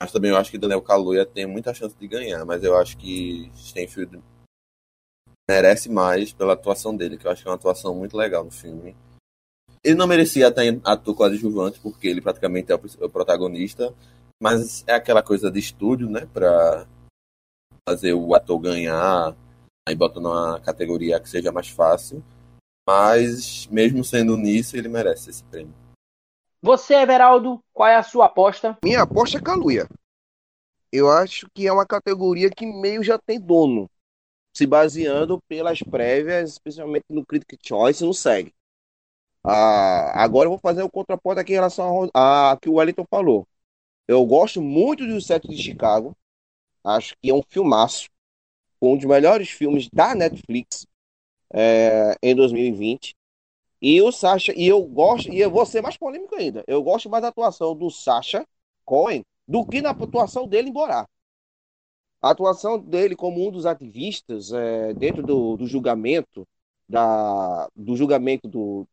[0.00, 2.96] Mas também eu acho que Daniel Kaluuya tem muita chance de ganhar, mas eu acho
[2.96, 4.20] que Stanfield
[5.48, 8.50] merece mais pela atuação dele, que eu acho que é uma atuação muito legal no
[8.50, 8.96] filme.
[9.82, 13.94] Ele não merecia até ator coadjuvante, porque ele praticamente é o protagonista,
[14.42, 16.86] mas é aquela coisa de estúdio, né, pra
[17.88, 19.36] fazer o ator ganhar,
[19.86, 22.24] aí bota numa categoria que seja mais fácil.
[22.86, 25.74] Mas, mesmo sendo nisso, ele merece esse prêmio.
[26.60, 28.78] Você, Everaldo, qual é a sua aposta?
[28.82, 29.86] Minha aposta é Kaluuya.
[30.92, 33.90] Eu acho que é uma categoria que meio já tem dono
[34.56, 38.54] se baseando pelas prévias, especialmente no Critic Choice, no SEG.
[39.42, 43.04] Ah, agora eu vou fazer o contraponto aqui em relação a, a que o Wellington
[43.10, 43.46] falou.
[44.06, 46.16] Eu gosto muito do Set de Chicago.
[46.84, 48.08] Acho que é um filmaço.
[48.80, 50.86] Um dos melhores filmes da Netflix
[51.54, 53.16] é, em 2020.
[53.80, 56.64] E o Sasha, e eu gosto, e eu vou ser mais polêmico ainda.
[56.66, 58.46] Eu gosto mais da atuação do Sasha
[58.84, 61.06] Cohen do que na atuação dele em Borá.
[62.20, 66.48] A atuação dele como um dos ativistas é, dentro do, do, julgamento
[66.88, 68.88] da, do julgamento do,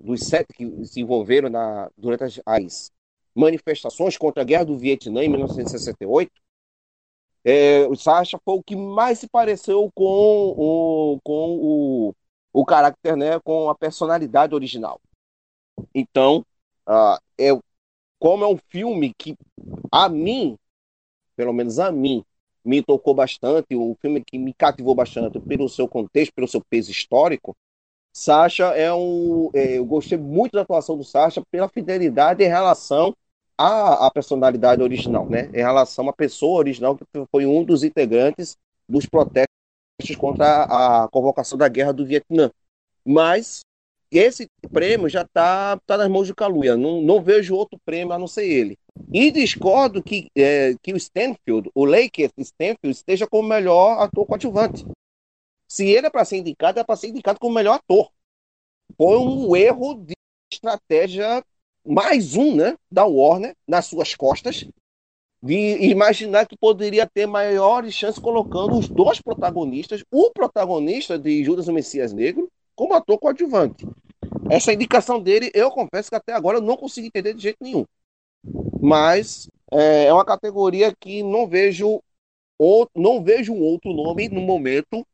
[0.00, 2.92] dos sete que se envolveram na, durante as, as
[3.34, 6.30] manifestações contra a guerra do Vietnã em 1968,
[7.44, 12.14] é, o Sacha foi o que mais se pareceu com o, com o,
[12.52, 15.00] o caráter, né, com a personalidade original.
[15.94, 16.44] Então,
[16.88, 17.58] uh, é,
[18.18, 19.36] como é um filme que,
[19.90, 20.58] a mim,
[21.36, 22.24] pelo menos a mim,
[22.64, 26.90] me tocou bastante, um filme que me cativou bastante pelo seu contexto, pelo seu peso
[26.90, 27.56] histórico.
[28.12, 29.50] Sasha é um.
[29.54, 33.16] É, eu gostei muito da atuação do Sasha pela fidelidade em relação
[33.58, 35.50] à, à personalidade original, né?
[35.52, 38.56] Em relação à pessoa original, que foi um dos integrantes
[38.88, 39.48] dos protestos
[40.16, 42.50] contra a convocação da guerra do Vietnã.
[43.04, 43.60] Mas
[44.10, 46.76] esse prêmio já está tá nas mãos de Kaluuya.
[46.76, 48.78] Não, não vejo outro prêmio a não ser ele.
[49.12, 54.86] E discordo que, é, que o Stanfield, o Lakers Stanfield, esteja como melhor ator coadjuvante.
[55.66, 58.10] Se ele é para ser indicado, é para ser indicado como melhor ator.
[58.96, 60.14] Foi um erro de
[60.50, 61.44] estratégia,
[61.88, 64.68] mais um, né, da Warner, nas suas costas,
[65.42, 65.54] de
[65.90, 71.72] imaginar que poderia ter maiores chances colocando os dois protagonistas, o protagonista de Judas o
[71.72, 73.86] Messias Negro, como ator coadjuvante.
[74.50, 77.84] Essa indicação dele, eu confesso que até agora eu não consigo entender de jeito nenhum.
[78.80, 82.00] Mas é, é uma categoria que não vejo
[82.58, 85.06] ou, não vejo um outro nome no momento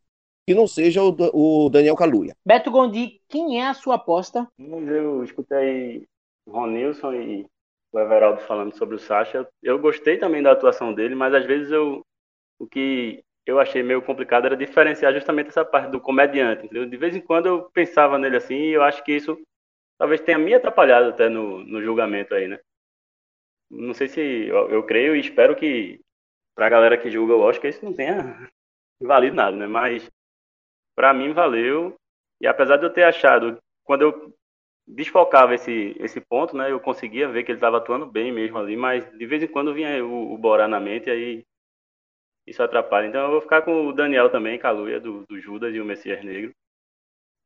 [0.46, 2.34] que não seja o, o Daniel Kaluuya.
[2.44, 4.46] Beto Gondi, quem é a sua aposta?
[4.58, 6.06] Eu escutei
[6.46, 7.46] Ronilson e
[7.92, 9.48] o Everaldo falando sobre o Sacha.
[9.62, 12.02] Eu gostei também da atuação dele, mas às vezes eu
[12.58, 16.64] o que eu achei meio complicado era diferenciar justamente essa parte do comediante.
[16.64, 16.86] Entendeu?
[16.86, 19.38] De vez em quando eu pensava nele assim e eu acho que isso
[19.98, 22.58] talvez tenha me atrapalhado até no, no julgamento aí, né?
[23.70, 26.00] Não sei se eu, eu creio e espero que
[26.54, 28.48] pra galera que julga o Oscar isso não tenha
[29.00, 29.66] valido nada, né?
[29.66, 30.10] Mas
[30.96, 31.94] para mim valeu.
[32.40, 34.34] E apesar de eu ter achado, quando eu
[34.86, 36.70] desfocava esse, esse ponto, né?
[36.70, 39.74] Eu conseguia ver que ele estava atuando bem mesmo ali, mas de vez em quando
[39.74, 41.44] vinha o, o Borá na mente e aí
[42.46, 43.06] isso atrapalha.
[43.06, 46.22] Então eu vou ficar com o Daniel também, Caluia, do, do Judas e o Messias
[46.22, 46.52] Negro.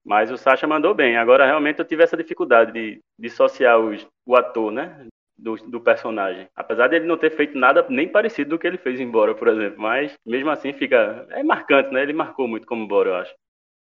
[0.05, 1.17] Mas o Sacha mandou bem.
[1.17, 5.07] Agora realmente eu tive essa dificuldade de dissociar os, o ator, né?
[5.37, 6.49] Do, do, personagem.
[6.57, 9.81] Apesar dele não ter feito nada nem parecido do que ele fez embora, por exemplo.
[9.81, 11.27] Mas mesmo assim fica.
[11.31, 12.03] É marcante, né?
[12.03, 13.33] Ele marcou muito como embora, eu acho.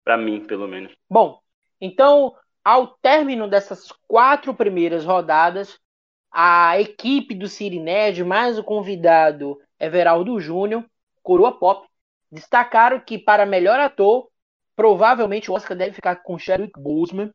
[0.02, 0.94] Para mim, pelo menos.
[1.10, 1.42] Bom,
[1.78, 2.34] então,
[2.64, 5.78] ao término dessas quatro primeiras rodadas,
[6.30, 10.84] a equipe do Cirined, mais o convidado Everaldo Júnior,
[11.22, 11.86] Coroa Pop,
[12.30, 14.28] destacaram que para melhor ator,
[14.74, 17.32] provavelmente o Oscar deve ficar com Chadwick Boseman.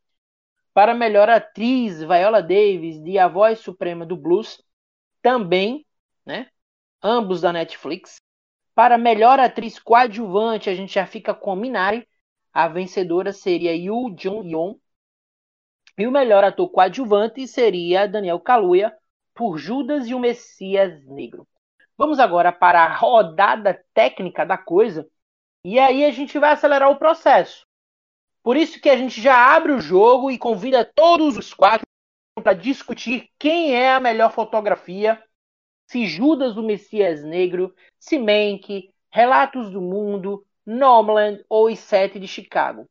[0.73, 4.61] Para melhor atriz, Viola Davis, de A Voz Suprema do Blues,
[5.21, 5.85] também,
[6.25, 6.49] né?
[7.01, 8.21] Ambos da Netflix.
[8.73, 12.07] Para melhor atriz coadjuvante, a gente já fica com Minari.
[12.53, 14.75] A vencedora seria Yu Jung-yeon.
[15.97, 18.95] E o melhor ator coadjuvante seria Daniel Kaluuya
[19.33, 21.47] por Judas e o Messias Negro.
[21.97, 25.09] Vamos agora para a rodada técnica da coisa.
[25.63, 27.65] E aí a gente vai acelerar o processo.
[28.43, 31.87] Por isso que a gente já abre o jogo e convida todos os quatro
[32.35, 35.21] para discutir quem é a melhor fotografia.
[35.87, 38.19] Se Judas o Messias Negro, se
[39.09, 42.87] Relatos do Mundo, Nomadland ou Os Sete de Chicago?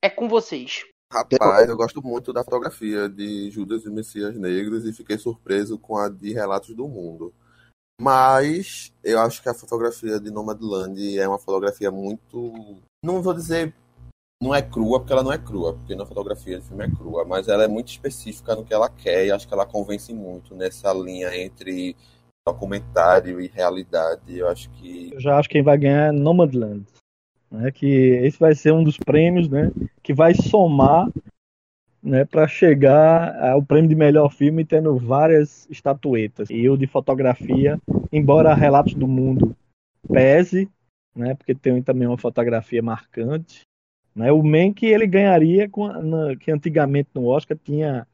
[0.00, 0.84] É com vocês.
[1.14, 5.96] Rapaz, eu gosto muito da fotografia de Judas e Messias Negros e fiquei surpreso com
[5.96, 7.32] a de Relatos do Mundo.
[8.00, 12.80] Mas eu acho que a fotografia de Nomadland é uma fotografia muito.
[13.04, 13.72] Não vou dizer.
[14.42, 17.24] Não é crua, porque ela não é crua, porque na fotografia de filme é crua,
[17.24, 20.56] mas ela é muito específica no que ela quer e acho que ela convence muito
[20.56, 21.94] nessa linha entre
[22.44, 24.36] documentário e realidade.
[24.36, 25.12] Eu acho que.
[25.14, 26.84] Eu já acho que quem vai ganhar é Nomadland.
[27.54, 29.70] Né, que esse vai ser um dos prêmios né,
[30.02, 31.08] que vai somar
[32.02, 36.50] né, para chegar ao prêmio de melhor filme tendo várias estatuetas.
[36.50, 39.56] E o de fotografia, embora Relatos do Mundo
[40.12, 40.68] pese,
[41.14, 43.60] né, porque tem também uma fotografia marcante,
[44.16, 48.04] né, o Mank ele ganharia com na, que antigamente no Oscar tinha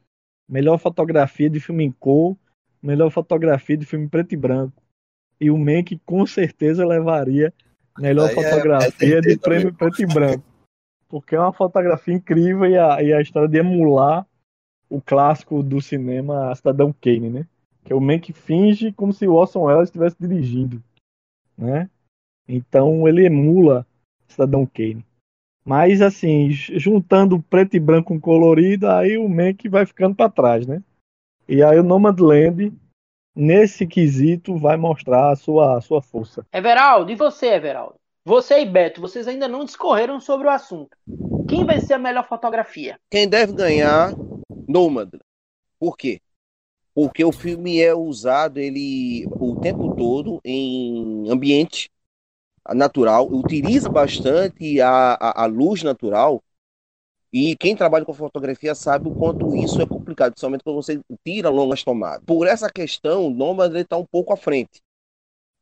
[0.46, 2.36] melhor fotografia de filme em cor,
[2.82, 4.82] melhor fotografia de filme preto e branco.
[5.40, 7.54] E o Mank com certeza levaria
[7.98, 10.44] melhor Aí é- fotografia é de certeza prêmio preto e branco.
[11.08, 14.26] Porque é uma fotografia incrível e a, e a história de emular
[14.88, 17.46] o clássico do cinema Cidadão Kane, né?
[17.84, 20.82] Que é o Mank finge como se o Orson Welles estivesse dirigindo,
[21.56, 21.88] né?
[22.46, 23.86] Então ele emula
[24.28, 25.04] Cidadão Kane.
[25.64, 30.66] Mas assim, juntando preto e branco com colorido, aí o Mank vai ficando para trás,
[30.66, 30.82] né?
[31.48, 32.72] E aí o Nomadland,
[33.40, 36.46] nesse quesito, vai mostrar a sua, a sua força.
[36.52, 37.94] Everaldo, e você, Everaldo?
[38.24, 40.96] Você e Beto, vocês ainda não discorreram sobre o assunto.
[41.48, 43.00] Quem vai ser a melhor fotografia?
[43.10, 44.12] Quem deve ganhar,
[44.68, 45.24] Nomadland.
[45.78, 46.20] Por quê?
[46.94, 51.90] Porque o filme é usado ele o tempo todo em ambiente
[52.74, 56.42] natural, utiliza bastante a, a, a luz natural.
[57.32, 61.48] E quem trabalha com fotografia sabe o quanto isso é complicado, principalmente quando você tira
[61.48, 62.24] longas tomadas.
[62.26, 64.80] Por essa questão, o Nomadland está um pouco à frente.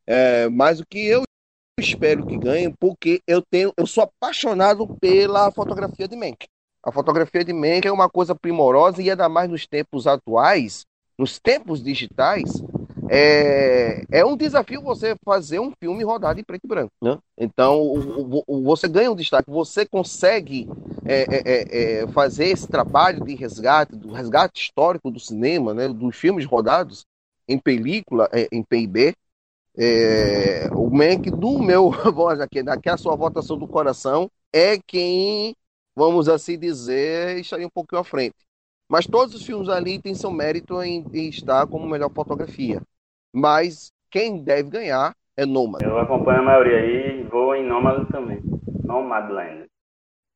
[0.06, 1.24] É, mas o que eu
[1.78, 6.46] espero que ganhe, porque eu tenho, eu sou apaixonado pela fotografia de Mank.
[6.82, 10.86] A fotografia de Mank é uma coisa primorosa e ainda mais nos tempos atuais,
[11.18, 12.50] nos tempos digitais,
[13.08, 16.92] é, é um desafio você fazer um filme rodado em preto e branco.
[17.02, 17.18] Né?
[17.38, 20.68] Então, o- o- você ganha um destaque, você consegue
[21.04, 25.88] é, é, é, é, fazer esse trabalho de resgate, do resgate histórico do cinema, né,
[25.88, 27.04] dos filmes rodados
[27.48, 29.14] em película, é, em PIB.
[30.74, 35.54] O Mank, do meu voz aqui, naquela sua votação do coração, é quem,
[35.94, 38.36] vamos assim dizer, estaria um pouquinho à frente.
[38.88, 42.80] Mas todos os filmes ali têm seu mérito em, em estar como melhor fotografia.
[43.32, 45.82] Mas quem deve ganhar é Nomad.
[45.82, 48.40] Eu acompanho a maioria aí e vou em Nomadland também.
[48.84, 49.66] Nomadland.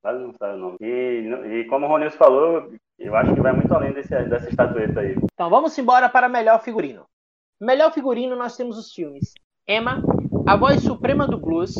[0.02, 0.76] Quase não sabe o nome.
[0.80, 5.00] E, e como o Ronilson falou, eu acho que vai muito além desse, dessa estatueta
[5.00, 5.16] aí.
[5.32, 7.04] Então vamos embora para melhor figurino.
[7.60, 9.32] Melhor figurino nós temos os filmes
[9.66, 10.02] Emma,
[10.46, 11.74] A Voz Suprema do Blues,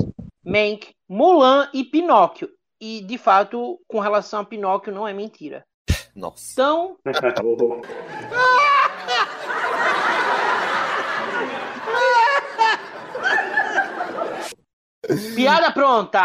[0.45, 2.49] Mank, Mulan e Pinóquio.
[2.81, 5.65] E de fato, com relação a Pinóquio, não é mentira.
[6.15, 6.53] Nossa.
[6.53, 6.97] Então,
[15.35, 16.21] piada pronta!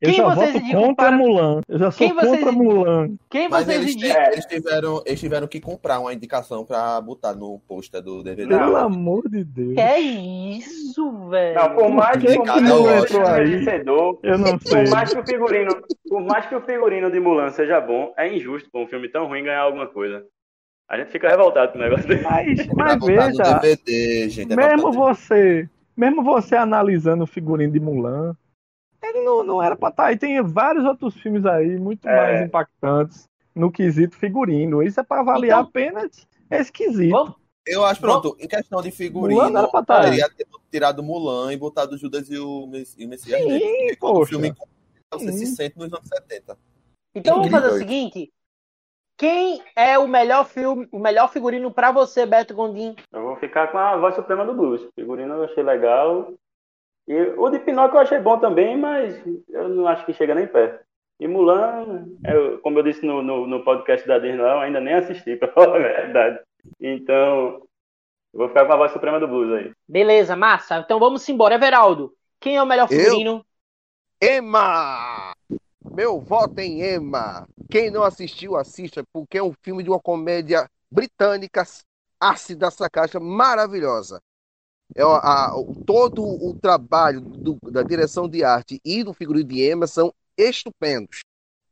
[0.00, 1.16] Eu Quem já vocês voto indicam contra para...
[1.16, 1.60] Mulan.
[1.68, 2.52] Eu já sou Quem vocês contra?
[2.52, 3.08] Mulan.
[3.30, 4.22] Quem Mas vocês eles, indicam?
[4.32, 8.48] eles, tiveram, eles tiveram que comprar uma indicação pra botar no pôster do DVD.
[8.48, 9.74] Pelo amor de Deus.
[9.74, 11.54] Que é isso, velho?
[11.60, 13.48] Não, por mais que que que seja aí?
[13.50, 14.84] merecedor, Eu não sei.
[14.84, 18.34] por mais que o figurino, por mais que o figurino de Mulan seja bom, é
[18.34, 20.24] injusto com um filme tão ruim ganhar alguma coisa.
[20.88, 22.22] A gente fica revoltado com o negócio dele.
[22.22, 24.52] Mas, Pra mas veja, DVD, gente.
[24.52, 28.36] é pra mesmo você, mesmo você analisando o figurino de Mulan,
[29.02, 30.18] ele não, não era pra estar aí.
[30.18, 32.16] Tem vários outros filmes aí muito É.
[32.16, 34.82] mais impactantes no quesito figurino.
[34.82, 37.10] Isso é pra avaliar Então- apenas esse quesito.
[37.10, 37.34] Vamos,
[37.66, 40.10] Eu acho, pronto, em questão de figurino, Mulan não era pra estar aí.
[40.10, 43.68] teria ter tirado Mulan e botado Judas e o, Mes- e o Messias Sim, Negro.
[43.68, 44.30] Porque quando o poxa.
[44.30, 44.54] filme
[45.12, 45.38] você Sim.
[45.38, 46.56] se sente nos anos 70.
[47.14, 48.32] Então vamos Incrível fazer o seguinte.
[49.16, 52.94] Quem é o melhor filme, o melhor figurino pra você, Beto Gondim?
[53.12, 54.82] Eu vou ficar com a voz suprema do blues.
[54.82, 56.34] O figurino eu achei legal.
[57.08, 59.16] E o de Pinóquio eu achei bom também, mas
[59.48, 60.84] eu não acho que chega nem perto.
[61.18, 64.94] E Mulan, eu- como eu disse no, no, no podcast da Disney, eu ainda nem
[64.94, 66.40] assisti, pra falar a verdade.
[66.78, 67.62] Então,
[68.34, 69.72] eu vou ficar com a voz suprema do blues aí.
[69.88, 70.78] Beleza, massa.
[70.78, 71.54] Então vamos embora.
[71.54, 72.98] Everaldo, quem é o melhor Eu?
[72.98, 73.46] figurino?
[74.20, 75.32] Emma!
[75.96, 77.48] Meu voto em Emma.
[77.70, 81.66] Quem não assistiu, assista, porque é um filme de uma comédia britânica
[82.20, 84.20] ácida, sacacha, maravilhosa.
[84.94, 85.52] É, a- a-
[85.86, 91.20] todo o trabalho do- da direção de arte e do figurino de Emma são estupendos.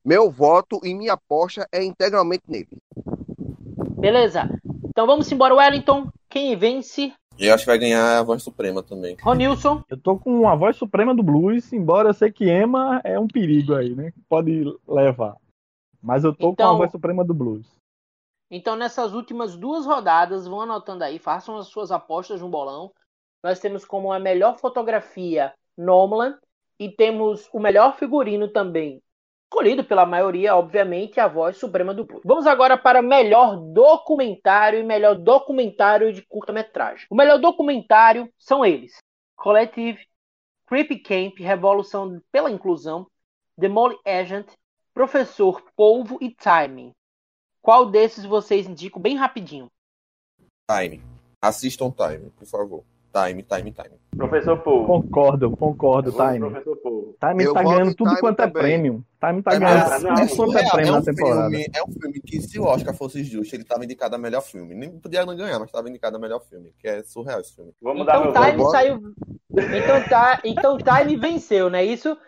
[0.03, 2.79] Meu voto e minha aposta é integralmente nele.
[4.01, 4.49] Beleza.
[4.89, 6.09] Então vamos embora, Wellington.
[6.31, 7.13] Quem vence?
[7.39, 9.17] Eu acho que vai ganhar a voz suprema também.
[9.23, 13.19] Ronilson, Eu tô com a voz suprema do blues, embora eu sei que Emma é
[13.19, 14.13] um perigo aí, né?
[14.29, 15.37] Pode levar.
[16.03, 17.67] Mas eu tô com Então- a voz suprema do blues.
[18.51, 22.93] então nessas últimas duas rodadas, vão anotando aí, façam as suas apostas no bolão.
[23.43, 26.37] Nós temos como a melhor fotografia Nomeland
[26.79, 29.01] e temos o melhor figurino também.
[29.55, 32.27] Escolhido pela maioria, obviamente, a voz suprema do público.
[32.27, 37.07] Vamos agora para melhor documentário e melhor documentário de curta-metragem.
[37.09, 38.97] O melhor documentário são eles:
[39.37, 40.05] Collective,
[40.67, 43.07] Creepy Camp, Revolução pela Inclusão,
[43.57, 44.49] The Molly Agent,
[44.93, 46.91] Professor Polvo e Timing.
[47.63, 49.71] Qual desses vocês indicam bem rapidinho?
[50.69, 51.01] Time.
[51.41, 52.85] Assistam Time, por favor.
[53.15, 53.95] Time, time, time.
[54.17, 54.87] Professor Paul.
[54.87, 56.41] Concordo, concordo, Time.
[56.41, 57.17] Professor Paul.
[57.21, 58.63] Time Eu tá voto ganhando tudo Time quanto é também.
[58.63, 59.05] prêmio.
[59.25, 61.51] Time tá É, ganhando mas- tudo não, quanto é surreal, prêmio é na um temporada.
[61.51, 64.41] filme, é um filme que, se o Oscar fosse justo, ele estava indicado a melhor
[64.43, 64.75] filme.
[64.75, 66.73] Nem podia não ganhar, mas estava indicado a melhor filme.
[66.79, 67.73] Que é surreal esse filme.
[67.81, 68.71] Mudar Então meu Time voto.
[68.73, 69.01] saiu.
[69.53, 70.41] Então, tá...
[70.45, 72.19] então Time venceu, não é isso?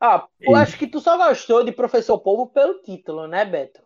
[0.00, 3.80] Ah, eu acho que tu só gostou de Professor Polvo pelo título, né, Beto?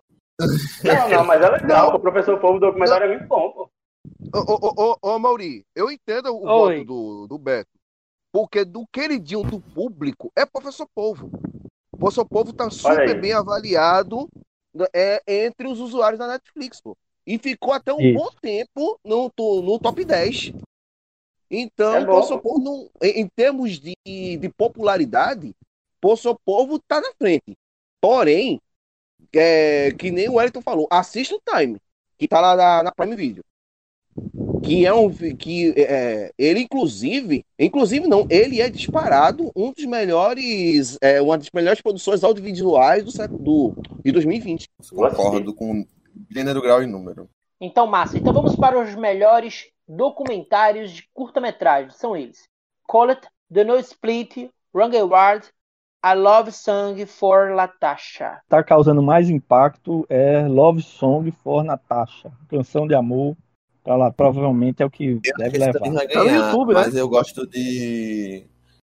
[0.85, 1.95] Não, não, mas é legal.
[1.95, 3.71] O Professor do documentário é muito bom, pô.
[4.33, 6.83] Ô, ô, ô, ô, Mauri, eu entendo o Oi.
[6.83, 7.71] voto do, do Beto.
[8.33, 11.31] Porque do queridinho do público é Professor Polvo.
[11.93, 14.29] O Professor Polvo tá super bem avaliado
[14.95, 16.97] é, entre os usuários da Netflix, pô.
[17.27, 18.13] E ficou até um Isso.
[18.15, 20.53] bom tempo no, no top 10.
[21.51, 22.11] Então, É o bom.
[22.11, 27.57] Professor Polvo, não- em, em termos de, de popularidade, o Professor Polvo tá na frente.
[28.01, 28.61] Porém,
[29.35, 31.81] é, que nem o Wellington falou, assista o Time,
[32.19, 33.45] que tá lá na, na Prime Video
[34.63, 40.99] que é um que é, ele inclusive inclusive não ele é disparado um dos melhores
[41.01, 45.23] é, uma das melhores produções audiovisuais do século do, de 2020 Vou assistir.
[45.23, 45.85] Concordo com
[46.31, 47.29] gênero, grau e número.
[47.61, 48.19] Então, massa.
[48.19, 51.91] Então vamos para os melhores documentários de curta-metragem.
[51.91, 52.49] São eles:
[52.87, 55.47] Colette, The No Split, Wrong Award,
[56.05, 58.41] I Love Song for Latasha.
[58.49, 62.33] Tá causando mais impacto é Love Song for Natasha.
[62.49, 63.37] Canção de amor.
[63.91, 65.73] Pra lá, provavelmente é o que deve levar.
[65.73, 66.81] também vai Tá no ganhar, YouTube, né?
[66.81, 68.47] mas eu gosto de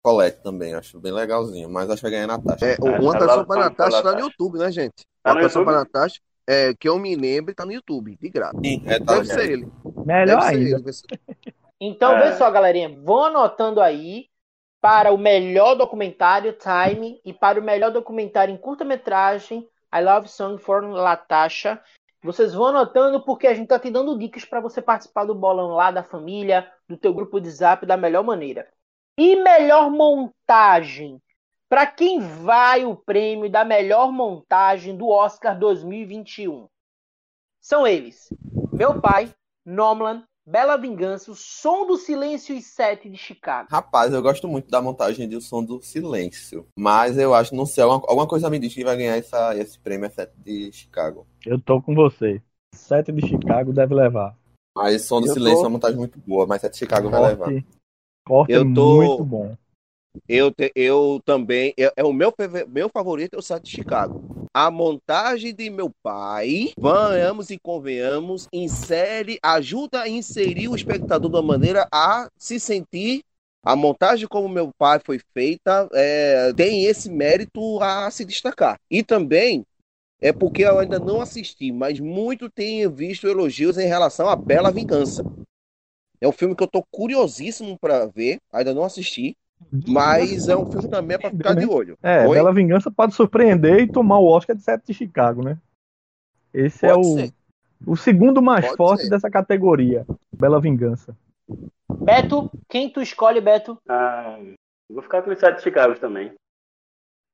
[0.02, 1.70] Colette também, acho bem legalzinho.
[1.70, 2.66] Mas acho que vai ganhar Natasha.
[2.66, 4.20] é, uma tá canção lá, para Natasha tá no.
[4.22, 5.66] YouTube né gente Tá uma YouTube?
[5.66, 9.16] para Natasha é, que eu me lembre tá no YouTube de graça Sim, é, tá
[9.16, 9.68] deve ser ele
[10.06, 10.90] Melhor deve ser ainda.
[10.90, 11.36] ele
[11.82, 12.30] Então, É.
[12.32, 12.98] vê só, galerinha.
[13.04, 14.28] Vão anotando aí
[14.82, 20.58] para o melhor documentário Time e para o melhor documentário em curta-metragem I Love Song
[20.58, 21.82] for Latasha.
[22.26, 25.76] Vocês vão anotando porque a gente tá te dando dicas para você participar do bolão
[25.76, 28.68] lá da família, do teu grupo de Zap da melhor maneira.
[29.16, 31.22] E melhor montagem.
[31.70, 36.68] Para quem vai o prêmio da melhor montagem do Oscar 2021?
[37.62, 38.28] São eles:
[38.74, 39.32] Meu Pai,
[39.64, 43.68] Nomland, Bela Vingança, O Som do Silêncio e Sete de Chicago.
[43.72, 46.68] Rapaz, eu gosto muito da montagem de O Som do Silêncio.
[46.78, 49.80] Mas eu acho, não sei, alguma, alguma coisa me diz que vai ganhar essa, esse
[49.80, 51.26] prêmio é de Chicago.
[51.44, 52.42] Eu tô com você.
[52.76, 54.38] Sete de Chicago deve levar.
[54.78, 57.10] Mas Som do Eu Silêncio tô- é uma montagem muito boa, mas é de Chicago
[57.10, 57.46] vai levar.
[57.46, 57.66] Corte,
[58.26, 59.58] corte é Eu tô- muito bom.
[60.30, 61.74] Eu, te- eu também.
[61.78, 62.32] É, é o meu,
[62.68, 64.45] meu favorito é o site de Chicago.
[64.58, 71.36] A montagem de meu pai, vamos e convenhamos, insere, ajuda a inserir o espectador de
[71.36, 73.22] uma maneira a se sentir.
[73.62, 78.80] A montagem como meu pai foi feita é, tem esse mérito a se destacar.
[78.90, 79.66] E também
[80.22, 84.72] é porque eu ainda não assisti, mas muito tenho visto elogios em relação a Bela
[84.72, 85.22] Vingança.
[86.22, 89.36] É um filme que eu tô curiosíssimo para ver, ainda não assisti.
[89.88, 91.98] Mas é um filme também para ficar de olho.
[92.02, 92.36] É, Oi?
[92.36, 95.58] Bela Vingança pode surpreender e tomar o Oscar de Sete de Chicago, né?
[96.54, 97.34] Esse é Pode o, ser.
[97.86, 99.10] o segundo mais Pode forte ser.
[99.10, 100.06] dessa categoria.
[100.32, 101.16] Bela Vingança.
[101.90, 103.78] Beto, quem tu escolhe, Beto?
[103.88, 104.40] Ah,
[104.90, 106.34] vou ficar com os sete Chicago também.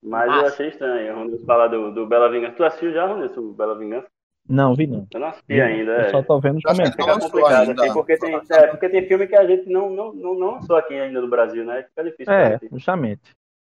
[0.03, 0.47] Mas eu Massa.
[0.47, 2.55] achei estranho o Ronilson falar do, do Bela Vingança.
[2.55, 4.07] Tu assistiu já, Ronilson, o Bela Vingança?
[4.47, 5.07] Não, vi não.
[5.13, 5.91] Eu não assisti Vi, ainda.
[5.91, 6.09] Eu É.
[6.11, 7.07] só tô vendo os Fica comentários.
[7.07, 7.83] lançou complicado, ainda.
[7.83, 10.75] assim, porque tem, é, porque tem filme que a gente não, não, não, não lançou
[10.75, 11.83] aqui ainda no Brasil, né?
[11.83, 12.69] Fica difícil É, gente.
[12.71, 13.21] justamente.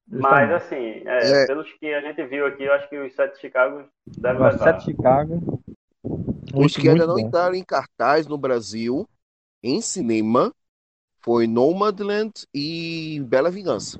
[0.09, 0.53] Mas Justamente.
[0.53, 1.47] assim, é, É.
[1.47, 3.85] pelos que a gente viu aqui, eu acho que os sete Chicago
[4.17, 4.57] devem levar.
[4.57, 5.61] Sete de Chicago.
[6.55, 7.19] Os que ainda não bom.
[7.19, 9.07] entraram em cartaz no Brasil,
[9.63, 10.53] em cinema,
[11.21, 13.99] foi Nomadland e Bela Vingança.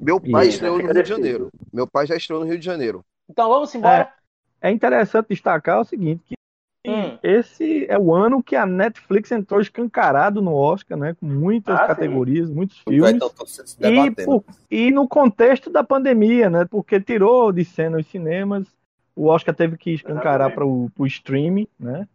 [0.00, 1.08] Meu pai Isso, estreou no Rio de.
[1.08, 1.48] Janeiro.
[1.72, 3.04] Meu pai já estreou no Rio de Janeiro.
[3.28, 4.02] Então vamos embora.
[4.02, 4.23] É
[4.70, 6.22] interessante destacar o seguinte,
[6.82, 7.18] que Hum.
[7.22, 11.14] esse é o ano que a Netflix entrou escancarado no Oscar, né?
[11.14, 11.86] Com muitas Ah, sim.
[11.86, 13.22] categorias, muitos Vai filmes.
[13.80, 16.64] E, por- e no contexto da pandemia, né?
[16.64, 18.66] Porque tirou de cena os cinemas,
[19.16, 22.06] o Oscar teve que escancarar para o streaming, né?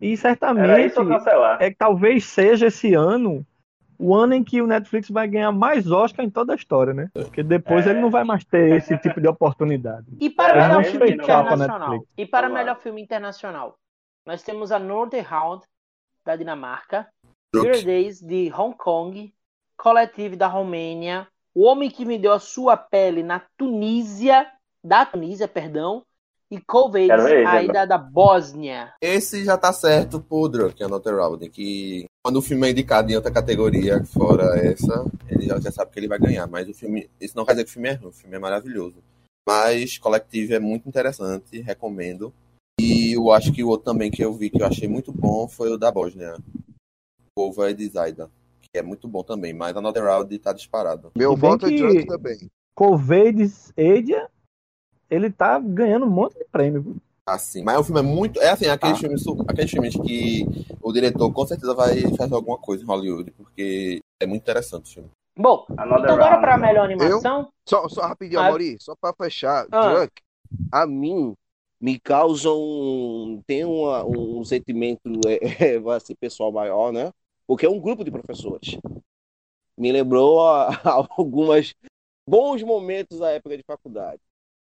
[0.00, 0.94] E certamente
[1.60, 3.46] é que talvez seja esse ano
[4.00, 7.10] o ano em que o Netflix vai ganhar mais Oscar em toda a história, né?
[7.12, 10.06] Porque depois ele não vai mais ter esse tipo de oportunidade.
[10.18, 12.06] E para Eles melhor filme internacional.
[12.16, 12.64] E para Vamos lá.
[12.64, 13.78] melhor filme internacional,
[14.26, 15.62] nós temos a Norderhound
[16.24, 17.06] da Dinamarca.
[17.52, 19.34] Dear Days de Hong Kong,
[19.76, 24.46] Collective da Romênia, O Homem que Vendeu a Sua Pele na Tunísia,
[24.82, 26.04] da Tunísia, perdão,
[26.50, 28.92] e Kovacs, Quero ver esse, a ida da Bósnia.
[29.00, 33.14] Esse já tá certo pro Druk, Another Round, que quando o filme é indicado em
[33.16, 36.46] outra categoria, fora essa, ele já, já sabe que ele vai ganhar.
[36.48, 38.38] Mas o filme, isso não quer dizer que o filme é ruim, o filme é
[38.38, 38.96] maravilhoso.
[39.48, 42.32] Mas Collective é muito interessante, recomendo.
[42.80, 45.46] E eu acho que o outro também que eu vi que eu achei muito bom
[45.46, 46.36] foi o da Bósnia,
[47.36, 48.30] Kova e Zaida,
[48.60, 49.52] que é muito bom também.
[49.52, 51.12] Mas Another Round tá disparado.
[51.16, 52.50] Meu voto é que- Drunk também.
[52.74, 54.28] Covades Edia,
[55.10, 56.96] ele tá ganhando um monte de prêmio.
[57.26, 58.40] Assim, mas o filme é muito.
[58.40, 59.00] É assim, aqueles, Ah.
[59.00, 60.44] filmes, aqueles filmes que
[60.82, 64.94] o diretor com certeza vai fazer alguma coisa em Hollywood, porque é muito interessante o
[64.94, 65.10] filme.
[65.38, 66.40] Bom, Another então bora Round.
[66.40, 67.48] para a melhor animação.
[67.68, 68.48] Só, só rapidinho, Ah.
[68.48, 69.66] Amori, só pra fechar.
[69.70, 69.88] Ah.
[69.92, 70.12] Drunk,
[70.72, 71.34] a mim,
[71.80, 73.40] me causa um.
[73.46, 75.38] Tem uma- um sentimento, é,
[75.76, 77.12] é, vai ser pessoal maior, né?
[77.46, 78.76] Porque é um grupo de professores.
[79.78, 81.74] Me lembrou a, a algumas
[82.28, 84.20] bons momentos da época de faculdade.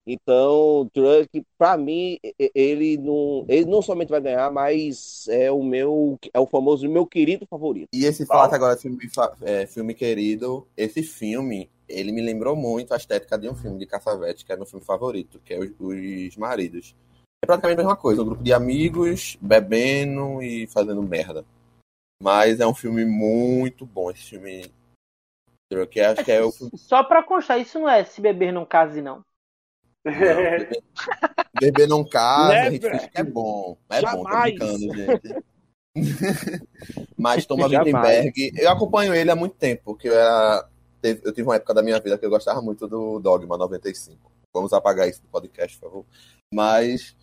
[0.08, 2.20] Então, Truck, para mim,
[2.54, 7.08] ele não, ele não somente vai ganhar, mas é o meu, é o famoso meu
[7.08, 7.90] querido favorito.
[7.92, 9.00] E esse fato agora, filme,
[9.42, 13.88] é, filme querido, esse filme, ele me lembrou muito a estética de um filme de
[13.88, 16.96] Caçavete, que é meu filme favorito, que é Os, Os Maridos.
[17.44, 21.44] É praticamente a mesma coisa, um grupo de amigos bebendo e fazendo merda.
[22.22, 24.72] Mas é um filme muito bom, esse filme.
[25.90, 26.72] Que acho que é o filme.
[26.76, 29.24] Só para constar, isso não é se beber não case, não.
[31.60, 32.72] Beber não casa, a Never.
[32.72, 33.78] gente finge que é bom.
[33.90, 35.44] É bom, tô brincando, gente.
[37.18, 37.72] Mas Thomas.
[37.72, 40.68] Wittenberg, eu acompanho ele há muito tempo, porque eu, era,
[41.04, 44.32] eu tive uma época da minha vida que eu gostava muito do Dogma 95.
[44.54, 46.06] Vamos apagar isso do podcast, por favor.
[46.54, 47.16] Mas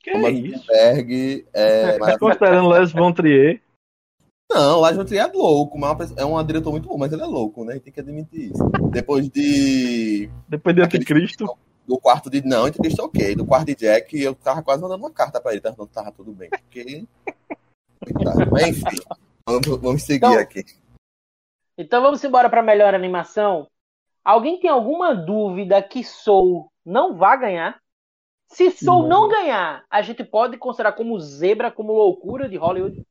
[0.00, 0.58] Que Thomas isso?
[0.60, 1.98] Wittenberg é.
[2.18, 3.60] Considerando Les Von Trier,
[4.50, 6.96] Não, o Lars von Trier é louco, mas é pessoa- é um diretor muito bom,
[6.98, 7.78] mas ele é louco, né?
[7.80, 8.70] Tem que admitir isso.
[8.90, 11.56] Depois de depois de Aquele Anticristo,
[11.86, 12.42] do quarto de.
[12.46, 13.34] Não, entrevista ok.
[13.34, 15.74] Do quarto de Jack, eu tava quase mandando uma carta pra ele, tá?
[15.76, 16.48] Não tava tudo bem.
[16.50, 17.04] Porque.
[18.04, 18.50] Coitado.
[18.50, 18.96] Mas enfim,
[19.46, 20.64] vamos, vamos seguir Então- aqui.
[21.78, 23.66] Então vamos embora para a melhor animação.
[24.24, 27.80] Alguém tem alguma dúvida que Soul não vai ganhar?
[28.48, 29.22] Se Soul Não.
[29.22, 33.02] não ganhar, a gente pode considerar como zebra, como loucura de Hollywood?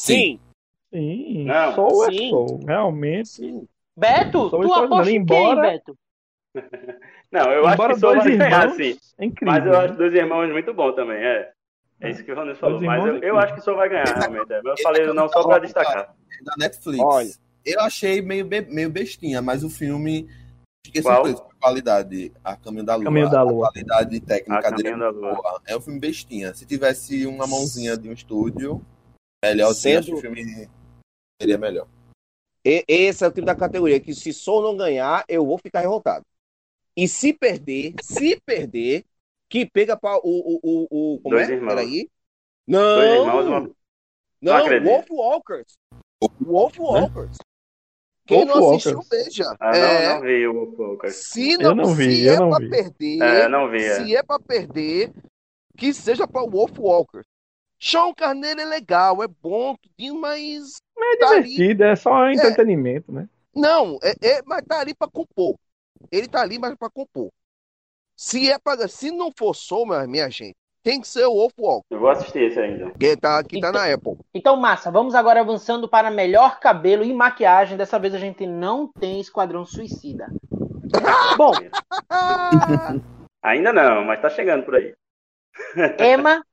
[0.00, 0.40] Sim,
[0.92, 2.30] sim, Não, Soul é sim.
[2.30, 2.60] Soul.
[2.66, 3.28] Realmente.
[3.28, 3.68] sim.
[3.96, 5.94] Beto, Soul tu está aposta em dizendo, quem, embora- Beto?
[7.32, 8.98] Não, eu acho Embora que Soul dois vai ganhar, irmãos, sim.
[9.18, 9.54] é incrível.
[9.54, 9.78] Mas eu né?
[9.78, 11.50] acho dois irmãos muito bom também, é.
[12.00, 12.80] É isso que o Ronaldo falou.
[12.80, 14.52] Mas irmãos eu, é eu acho que Soul vai ganhar, realmente.
[14.52, 14.60] é.
[14.64, 16.14] Eu falei não só pra destacar.
[16.44, 17.02] Da Netflix.
[17.04, 17.30] Olha.
[17.64, 20.28] Eu achei meio, be- meio bestinha, mas o filme.
[20.86, 21.16] Fiquei Qual?
[21.16, 22.32] surpreso com a qualidade.
[22.42, 23.04] A Caminho da Lua.
[23.04, 23.70] Caminho da a Lua.
[23.70, 24.90] qualidade técnica A dele.
[24.90, 25.34] Caminho da Lua.
[25.34, 25.60] boa.
[25.66, 26.54] É um filme bestinha.
[26.54, 28.80] Se tivesse uma mãozinha de um estúdio,
[29.44, 30.68] melhor sim, acho que o filme
[31.42, 31.86] seria melhor.
[32.64, 35.80] E- esse é o tipo da categoria que se Soul não ganhar, eu vou ficar
[35.80, 36.24] revoltado.
[37.00, 39.04] E se perder, se perder,
[39.48, 41.20] que pega para o, o, o, o.
[41.20, 41.52] Como Dois é?
[41.52, 41.68] irmãos.
[41.74, 42.10] Peraí.
[42.66, 43.60] Dois irmãos, Não, uma...
[43.60, 43.74] não,
[44.42, 44.82] Não.
[44.84, 45.78] Wolf Walkers.
[46.40, 47.36] Wolf Walkers.
[48.26, 49.24] Quem Wolf não assistiu, Walkers.
[49.24, 49.56] veja.
[49.60, 51.14] Ah, é, não, não vi o Focus.
[51.14, 52.68] Se Eu não, não vi, se eu é não pra vi.
[52.70, 53.94] perder, É, não vi, é.
[54.04, 55.12] se é pra perder,
[55.76, 57.26] que seja pra Wolf Walkers.
[57.80, 61.44] Sean Carneiro é legal, é bom, tudinho, mas É tá ali.
[61.44, 63.28] divertido, é só entretenimento, né?
[63.54, 65.56] Não, é, é, mas tá ali pra compor.
[66.10, 67.30] Ele tá ali, mas pra compor.
[68.16, 71.52] Se é para, se não for Soul, minha, minha gente, tem que ser o Wolf
[71.58, 72.90] Walker, Eu vou assistir esse ainda.
[72.98, 74.16] que tá, que tá Então- na Apple.
[74.34, 77.76] Então, massa, vamos agora avançando para melhor cabelo e maquiagem.
[77.76, 80.26] Dessa vez a gente não tem Esquadrão Suicida.
[81.36, 81.52] Bom,
[83.42, 84.94] Ainda não, mas tá chegando por aí.
[85.98, 86.44] Emma,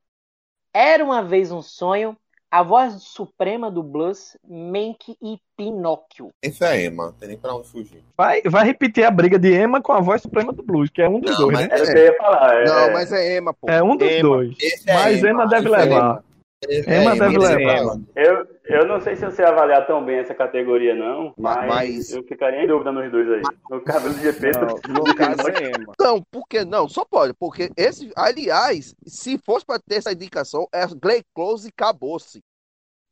[0.74, 2.18] Era uma vez um sonho,
[2.56, 6.30] a voz suprema do blues, Mank e Pinóquio.
[6.42, 8.02] Esse é Emma, não tem nem pra onde fugir.
[8.18, 11.10] Vai, vai repetir a briga de Emma com a voz suprema do blues, que é
[11.10, 11.74] um dos Não, dois, mas né?
[11.74, 12.62] Era o que eu ia falar.
[12.62, 13.70] É, Não, mas é Emma, pô.
[13.70, 14.22] É um dos Emma.
[14.22, 14.56] dois.
[14.58, 16.24] Esse é Mas Emma deve esse é levar.
[16.70, 17.82] Emma é deve é levar.
[17.82, 18.02] Emma.
[18.16, 21.34] Eu, eu não sei se eu sei avaliar tão bem essa categoria, não.
[21.38, 23.42] Mas, Mas- eu ficaria em dúvida nos dois aí.
[23.70, 24.52] No cabelo de GP.
[24.52, 25.72] Não, no caso é.
[26.00, 26.88] Não, por que não?
[26.90, 31.72] Só pode, porque esse, aliás, se fosse pra ter essa indicação, é Glenn Close e
[31.76, 32.42] acabou-se.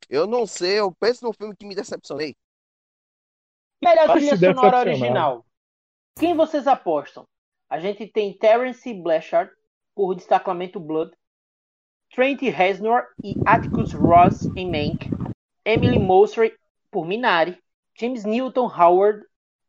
[0.08, 2.34] Eu não sei, eu penso no filme que me decepcionei.
[3.82, 5.44] Melhor trilha sonora original.
[6.18, 7.24] Quem vocês apostam?
[7.68, 9.50] A gente tem Terence Blanchard
[9.94, 11.12] por Destacamento Blood,
[12.14, 15.08] Trent Reznor e Atticus Ross em Mank,
[15.64, 16.54] Emily Mosley
[16.90, 17.58] por Minari,
[17.98, 19.24] James Newton Howard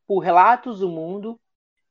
[0.07, 1.39] por Relatos do Mundo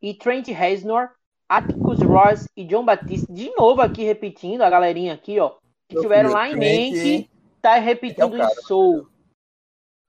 [0.00, 1.10] e Trent Reznor,
[1.48, 5.56] Atticus Ross e John Batiste, de novo aqui repetindo, a galerinha aqui, ó,
[5.88, 7.30] que tiveram lá em Mank,
[7.60, 9.08] tá repetindo é em Soul.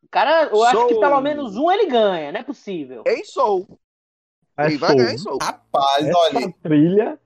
[0.04, 3.04] O cara, eu acho que pelo menos um ele ganha, não é possível.
[3.08, 3.80] Em Soul.
[4.58, 5.38] É Ele vai ganhar em Soul.
[5.42, 7.20] Rapaz, Essa olha, trilha.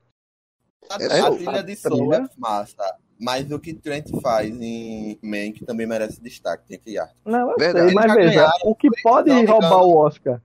[0.90, 2.98] a, É a trilha de Soul é massa.
[3.20, 7.12] Mas o que Trent faz em Mank também merece destaque, Trent e Art.
[7.26, 7.88] Não, eu Verdade.
[7.88, 10.42] sei, mas veja, o que pode roubar o Oscar,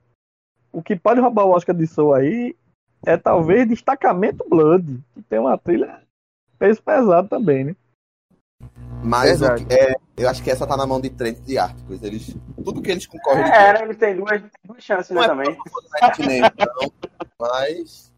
[0.73, 2.57] o que pode roubar o Oscar de Soul aí
[3.07, 6.03] é talvez Destacamento Blood, que tem uma trilha
[6.59, 7.77] peso pesado também, né?
[9.05, 12.03] Mas que- é, eu acho que essa tá na mão de Trent e Árticos.
[12.03, 13.83] Eles, tudo que eles concorrem É, né?
[13.83, 15.59] Eles têm duas, duas chances, Não né, é também.
[16.19, 16.93] ganham, não,
[17.39, 18.14] mas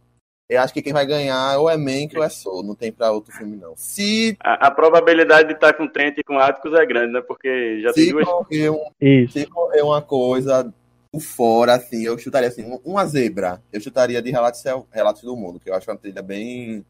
[0.49, 2.63] eu acho que quem vai ganhar ou é Mank ou é Soul.
[2.63, 3.75] Não tem pra outro filme, não.
[3.77, 7.21] Se, A, a probabilidade de estar com Trent e com Atticus é grande, né?
[7.21, 8.25] Porque já tem se duas.
[8.29, 9.33] correr, um, Isso.
[9.33, 10.73] se correr uma coisa
[11.21, 13.63] fora, assim, eu chutaria assim, um- uma zebra.
[13.73, 16.85] Eu chutaria de Relatos, do Mundo, que eu acho uma trilha bem.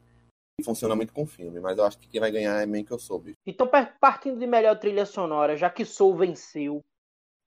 [0.58, 2.90] que funciona muito com o filme, mas eu acho que quem vai ganhar é Mank
[2.90, 3.20] ou Soul.
[3.20, 3.36] bicho.
[3.46, 6.82] Então, par- partindo de melhor trilha sonora, já que Soul venceu,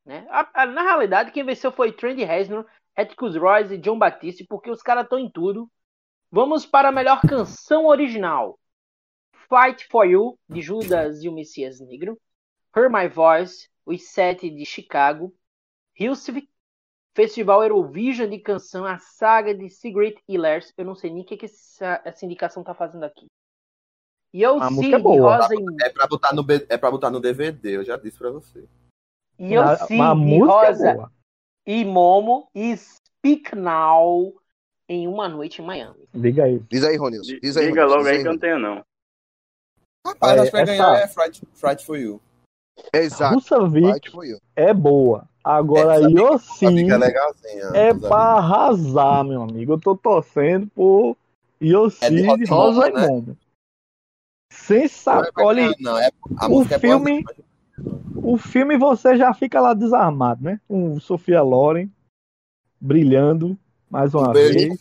[0.06, 0.28] né?
[0.30, 4.70] A- a- na realidade, quem venceu foi Trent Reznor, Atticus Ross e John Batiste, porque
[4.70, 5.68] os caras estão em tudo.
[6.32, 8.60] Vamos para a melhor canção original.
[9.50, 12.20] Fight for You, de Judas e o Messias Negro.
[12.76, 15.34] Hear My Voice, Os Sete de Chicago.
[16.00, 16.48] Hilsvik,
[17.16, 20.72] Festival Eurovision de canção, a saga de Sigrid Ehlers.
[20.78, 23.26] Eu não sei nem o que, que essa, essa indicação tá fazendo aqui.
[24.32, 25.38] E eu A sim, é boa.
[25.38, 28.30] Rosa e É pra botar no, é pra botar no DVD, eu já disse pra
[28.30, 28.70] você.
[29.40, 31.12] E eu sim, e música Rosa é boa.
[31.66, 34.40] e Momo e Speak Now
[34.90, 36.08] em uma noite em Miami.
[36.14, 36.60] Diga aí.
[36.70, 37.34] Diz aí, Ronilson.
[37.42, 38.84] Diz aí, Diga Ronilson, logo diz aí que eu não tenho, não.
[40.06, 42.22] Rapaz, É, acho que vai essa- ganhar é Fright, Fright for You.
[42.94, 43.36] Exato.
[43.36, 44.40] Russavik Fight for you.
[44.56, 45.28] é boa.
[45.44, 45.96] Agora,
[46.86, 47.64] fica legalzinha.
[47.74, 49.74] é pra arrasar, meu amigo.
[49.74, 51.16] Eu tô torcendo por
[51.62, 53.08] Yossi É de Rosa e e né?
[53.08, 53.38] Não,
[55.46, 57.38] Olha, Não, é, a o é boa, filme- mas-
[58.16, 60.60] o filme você já fica lá desarmado, né?
[60.68, 61.90] Com Sofia Loren
[62.80, 63.58] brilhando
[63.90, 64.80] mais uma Um beijo, vez.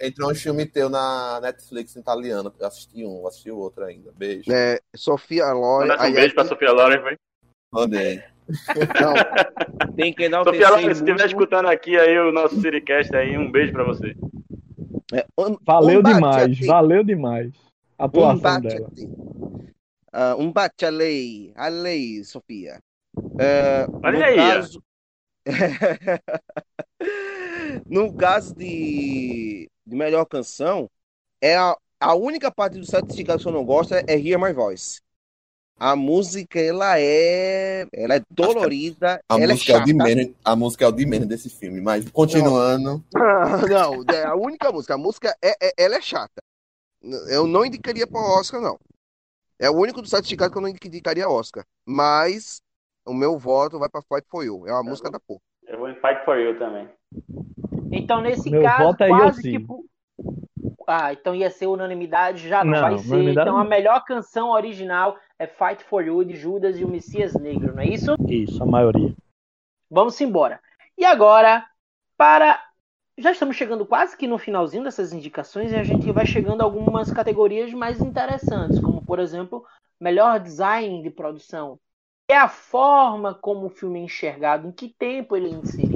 [0.00, 2.52] Entrou um filme teu na Netflix em italiano.
[2.58, 4.12] Eu assisti um, assisti o outro ainda.
[4.16, 4.52] Beijo.
[4.52, 5.88] É, Sofia Loren.
[5.94, 7.16] Um aí beijo pra aqui- Sofia Loren, foi.
[7.72, 8.22] Mandei.
[9.00, 9.14] Não,
[9.96, 13.50] tem que dar Sofia Loren, se estiver escutando aqui aí o nosso Siricast aí, um
[13.50, 14.14] beijo pra você.
[15.12, 17.52] É, um, Valeu um demais, valeu demais
[17.98, 18.90] a Um atuação bate dela.
[20.12, 21.52] Ah, um bate a lei.
[21.56, 22.78] A lei, Sofia.
[23.38, 24.82] É, Olha aí, caso...
[27.88, 30.88] no caso de, de melhor canção,
[31.40, 35.00] é a, a única parte do certificado que eu não gosto é Hear My Voice.
[35.76, 37.86] A música, ela é.
[37.92, 39.86] Ela é dolorida, A ela é música é, o chata.
[39.86, 41.80] de menos, a música é o de menos desse filme.
[41.80, 43.04] Mas continuando.
[43.68, 44.94] Não, é a única música.
[44.94, 46.42] A música é, é- ela é chata.
[47.28, 48.78] Eu não indicaria para Oscar, não.
[49.58, 51.64] É o único do certificado que eu não indicaria Oscar.
[51.84, 52.62] Mas
[53.04, 54.66] o meu voto vai para Fight for You.
[54.66, 55.40] É uma música da porra.
[55.66, 56.88] Eu vou em Fight for You também.
[57.92, 59.66] Então, nesse Meu caso, voto é quase que.
[60.86, 63.28] Ah, então ia ser unanimidade, já não, Não, vai ser.
[63.30, 67.74] Então, a melhor canção original é Fight for You de Judas e o Messias Negro,
[67.74, 68.14] não é isso?
[68.28, 69.14] Isso, a maioria.
[69.90, 70.60] Vamos embora.
[70.98, 71.64] E agora,
[72.16, 72.62] para.
[73.16, 76.64] Já estamos chegando quase que no finalzinho dessas indicações e a gente vai chegando a
[76.64, 79.64] algumas categorias mais interessantes, como por exemplo,
[80.00, 81.78] melhor design de produção.
[82.28, 85.93] É a forma como o filme é enxergado, em que tempo ele é inserido.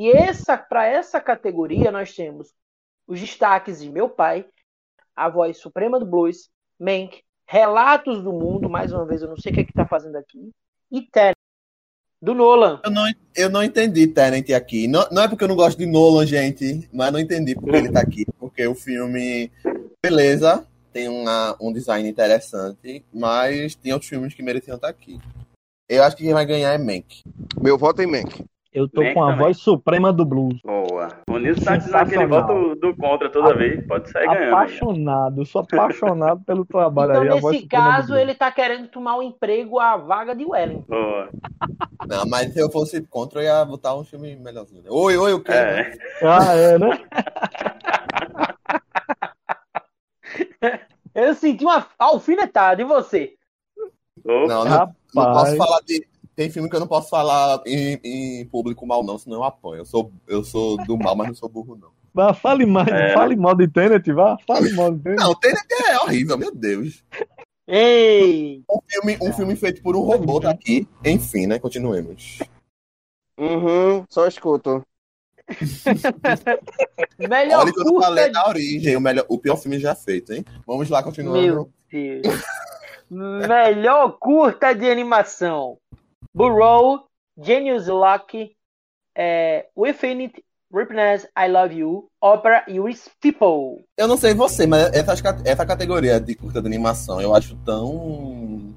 [0.00, 2.54] E essa, para essa categoria nós temos
[3.06, 4.46] os destaques de Meu Pai,
[5.14, 6.48] A Voz Suprema do Blues,
[6.78, 9.86] Mank, Relatos do Mundo, mais uma vez eu não sei o que é que tá
[9.86, 10.52] fazendo aqui,
[10.90, 11.36] e Tenet,
[12.22, 12.80] do Nolan.
[12.82, 13.02] Eu não,
[13.36, 14.88] eu não entendi Tenant aqui.
[14.88, 17.92] Não, não é porque eu não gosto de Nolan, gente, mas não entendi porque ele
[17.92, 18.24] tá aqui.
[18.38, 19.52] Porque o filme,
[20.02, 25.20] beleza, tem uma, um design interessante, mas tem outros filmes que mereciam estar aqui.
[25.86, 27.22] Eu acho que quem vai ganhar é Mank.
[27.60, 28.46] Meu voto é em Mank.
[28.72, 29.38] Eu tô Mank com a também.
[29.44, 30.60] voz suprema do blues.
[30.62, 31.08] Boa.
[31.28, 32.46] O Nilson tá dizendo aquele Sensacional.
[32.64, 33.84] voto do contra toda vez.
[33.84, 34.54] Pode sair ganhando.
[34.54, 37.28] Apaixonado, sou apaixonado pelo trabalho Então, aí.
[37.30, 40.84] a voz nesse caso, ele tá querendo tomar um emprego à vaga de Wellington.
[40.88, 41.28] Boa.
[42.06, 44.84] Não, mas se eu fosse contra, eu ia botar um filme melhorzinho.
[44.88, 45.50] Oi, oi, o quê?
[45.52, 45.92] É.
[46.22, 47.00] Ah, é, né?
[51.14, 53.34] Eu senti uma alfinetada, e você?
[54.24, 54.46] Opa.
[54.46, 54.96] Não, não, Rapaz.
[55.14, 56.06] não posso falar de.
[56.40, 59.82] Tem filme que eu não posso falar em, em público mal, não, senão eu apanho.
[59.82, 61.90] Eu sou, eu sou do mal, mas não sou burro, não.
[62.14, 63.12] Vá, fale mais, É.
[63.12, 65.20] fale mal de Tenet, vá, fale mal de Tenet.
[65.20, 67.04] Não, Tenet é horrível, meu Deus.
[67.68, 68.64] Ei!
[68.70, 70.88] Um filme, um filme feito por um robô tá aqui.
[71.04, 71.58] Enfim, né?
[71.58, 72.38] Continuemos.
[73.38, 74.82] Uhum, só escuto.
[77.18, 78.32] Melhor Olha que eu falei de...
[78.32, 80.42] da origem, o, melhor, o pior filme já feito, hein?
[80.66, 81.38] Vamos lá, continuando.
[81.42, 82.42] Meu Deus.
[83.10, 85.76] Melhor curta de animação.
[86.34, 87.04] Burrow,
[87.38, 88.54] Genius Lock,
[89.16, 93.84] é, Within It, Ripness, I Love You, Opera e With People.
[93.98, 95.12] Eu não sei você, mas essa,
[95.44, 98.72] essa categoria de curta de animação eu acho tão.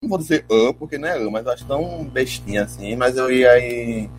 [0.00, 3.16] Não vou dizer uh, porque não é uh, mas eu acho tão bestinha assim, mas
[3.16, 4.10] eu ia em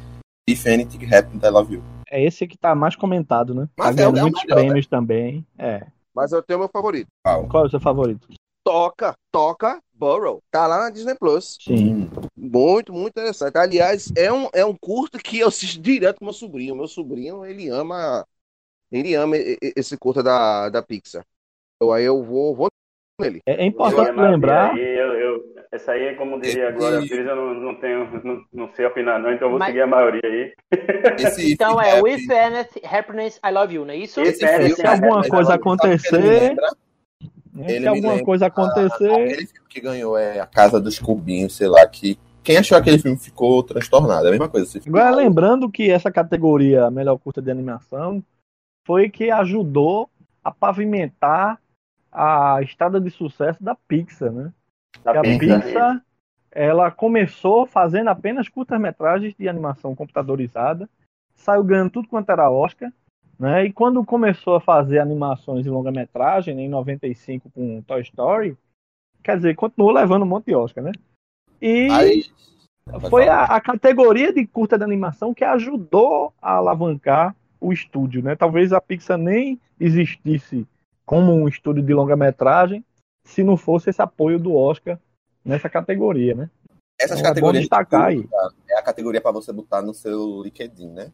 [0.47, 1.83] Infinity Rap I Love You.
[2.09, 3.67] É esse que tá mais comentado, né?
[3.77, 5.45] Mas tá é é o muitos melhor, prêmios também.
[5.57, 5.87] É.
[6.13, 7.07] Mas eu tenho meu favorito.
[7.25, 7.47] Qual?
[7.47, 8.27] Qual é o seu favorito?
[8.63, 10.41] Toca, toca, Burrow.
[10.51, 11.57] Tá lá na Disney Plus.
[11.61, 12.09] Sim.
[12.35, 13.57] Muito, muito interessante.
[13.57, 16.75] Aliás, é um, é um curto que eu assisto direto com meu sobrinho.
[16.75, 18.25] Meu sobrinho, ele ama.
[18.91, 21.23] Ele ama e- e- esse curta da, da Pixar.
[21.77, 22.67] Então aí eu vou, vou
[23.19, 23.41] nele.
[23.45, 24.71] É, é Eu importante matar lembrar.
[24.73, 28.21] aí, eu- eu- essa aí, como diria a Glória Esse- Pires, eu não, não tenho,
[28.23, 30.53] não, não sei opinar não, então eu vou Mas- seguir a maioria aí.
[31.19, 34.21] Esse Então é With Anyth, Happiness, I Love You, não é isso?
[34.21, 36.55] Esse esse é- filme, Se alguma coisa acontecer,
[37.55, 41.55] Ele se alguma lembra- coisa acontecer, Aquele filme que ganhou é A Casa dos Cubinhos,
[41.55, 44.25] sei lá, que quem achou aquele filme ficou transtornado.
[44.25, 44.65] É a mesma coisa.
[44.65, 44.97] Esse filme.
[44.99, 48.23] Agora, lembrando que essa categoria melhor curta de animação
[48.85, 50.09] foi que ajudou
[50.43, 51.59] a pavimentar
[52.11, 54.51] a estrada de sucesso da Pixar, né?
[55.03, 55.61] Da a Pixar.
[55.61, 56.01] Pixar,
[56.51, 60.89] ela começou fazendo apenas curtas-metragens de animação computadorizada,
[61.35, 62.91] saiu ganhando tudo quanto era Oscar,
[63.39, 63.65] né?
[63.65, 68.57] E quando começou a fazer animações de longa-metragem, né, em 95 com Toy Story,
[69.23, 70.91] quer dizer, continuou levando um monte de Oscar, né?
[71.61, 72.25] E Aí,
[73.09, 78.35] foi a, a categoria de curta de animação que ajudou a alavancar o estúdio, né?
[78.35, 80.67] Talvez a Pixar nem existisse
[81.05, 82.83] como um estúdio de longa-metragem
[83.25, 84.99] se não fosse esse apoio do Oscar
[85.45, 86.49] nessa categoria, né?
[86.99, 88.27] essas Então é categorias destacar aí.
[88.69, 91.11] é a categoria pra você botar no seu LinkedIn, né?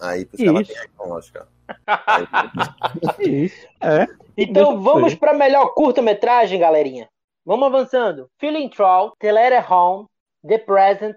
[0.00, 1.46] Aí por isso que ela tem com Oscar.
[1.86, 4.06] Aí, Isso, é.
[4.36, 7.08] Então Deixa vamos para melhor curta-metragem, galerinha.
[7.44, 8.28] Vamos avançando.
[8.38, 10.06] Feeling Troll, The Letter Home,
[10.46, 11.16] The Present,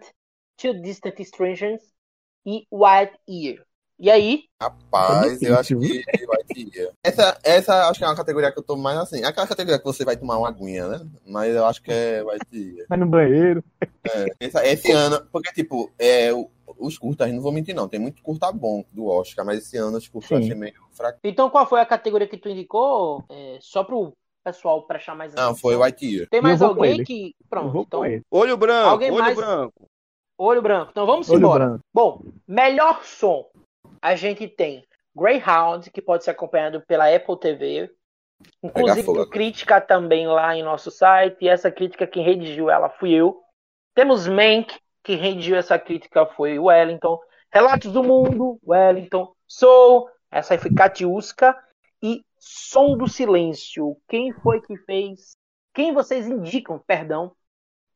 [0.57, 1.81] Two Distant Strangers
[2.45, 3.63] e White Ear.
[4.01, 4.43] E aí?
[4.61, 6.91] Rapaz, eu acho que vai ter.
[7.03, 9.21] Essa, essa acho que é uma categoria que eu tô mais assim.
[9.21, 11.05] É aquela categoria que você vai tomar uma aguinha, né?
[11.27, 12.85] Mas eu acho que é, vai ter.
[12.87, 13.61] Vai no banheiro.
[14.39, 16.49] Essa- esse ano, porque tipo, é, o-
[16.79, 19.97] os curtas, não vou mentir não, tem muito curta bom do Oscar, mas esse ano
[19.97, 21.19] os curtas eu achei meio fraco.
[21.23, 23.23] Então qual foi a categoria que tu indicou?
[23.29, 24.13] É, só pro
[24.43, 25.61] pessoal prestar mais Não, atenção.
[25.61, 26.27] foi White Year.
[26.29, 27.35] Tem mais alguém que.
[27.49, 28.01] Pronto, então.
[28.31, 29.35] Olho branco, Alguém olho mais?
[29.35, 29.89] branco.
[30.37, 30.91] Olho branco.
[30.91, 31.65] Então vamos Olho embora.
[31.67, 31.83] branco.
[31.93, 33.49] Bom, melhor som.
[34.01, 37.91] A gente tem Greyhound, que pode ser acompanhado pela Apple TV.
[38.63, 41.37] Inclusive fogo com crítica também lá em nosso site.
[41.41, 43.41] E essa crítica quem redigiu ela fui eu.
[43.93, 44.73] Temos Mank,
[45.03, 47.19] que redigiu essa crítica foi o Wellington.
[47.51, 49.31] Relatos do Mundo, Wellington.
[49.47, 51.55] Soul, essa aí foi Katiuska.
[52.01, 53.97] E Som do Silêncio.
[54.07, 55.31] Quem foi que fez?
[55.73, 57.31] Quem vocês indicam, perdão,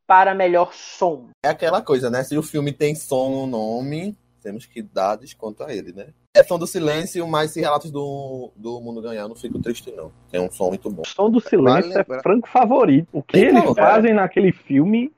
[0.05, 1.29] para melhor som?
[1.43, 2.23] É aquela coisa, né?
[2.23, 6.07] Se o filme tem som no nome, temos que dar desconto a ele, né?
[6.35, 9.91] É som do silêncio, mas se Relatos do, do Mundo ganhar, eu não fico triste,
[9.91, 10.11] não.
[10.29, 11.03] Tem um som muito bom.
[11.05, 12.17] Som do silêncio Vale lembrar.
[12.17, 13.07] é franco favorito.
[13.13, 15.13] O que Então, eles fazem naquele filme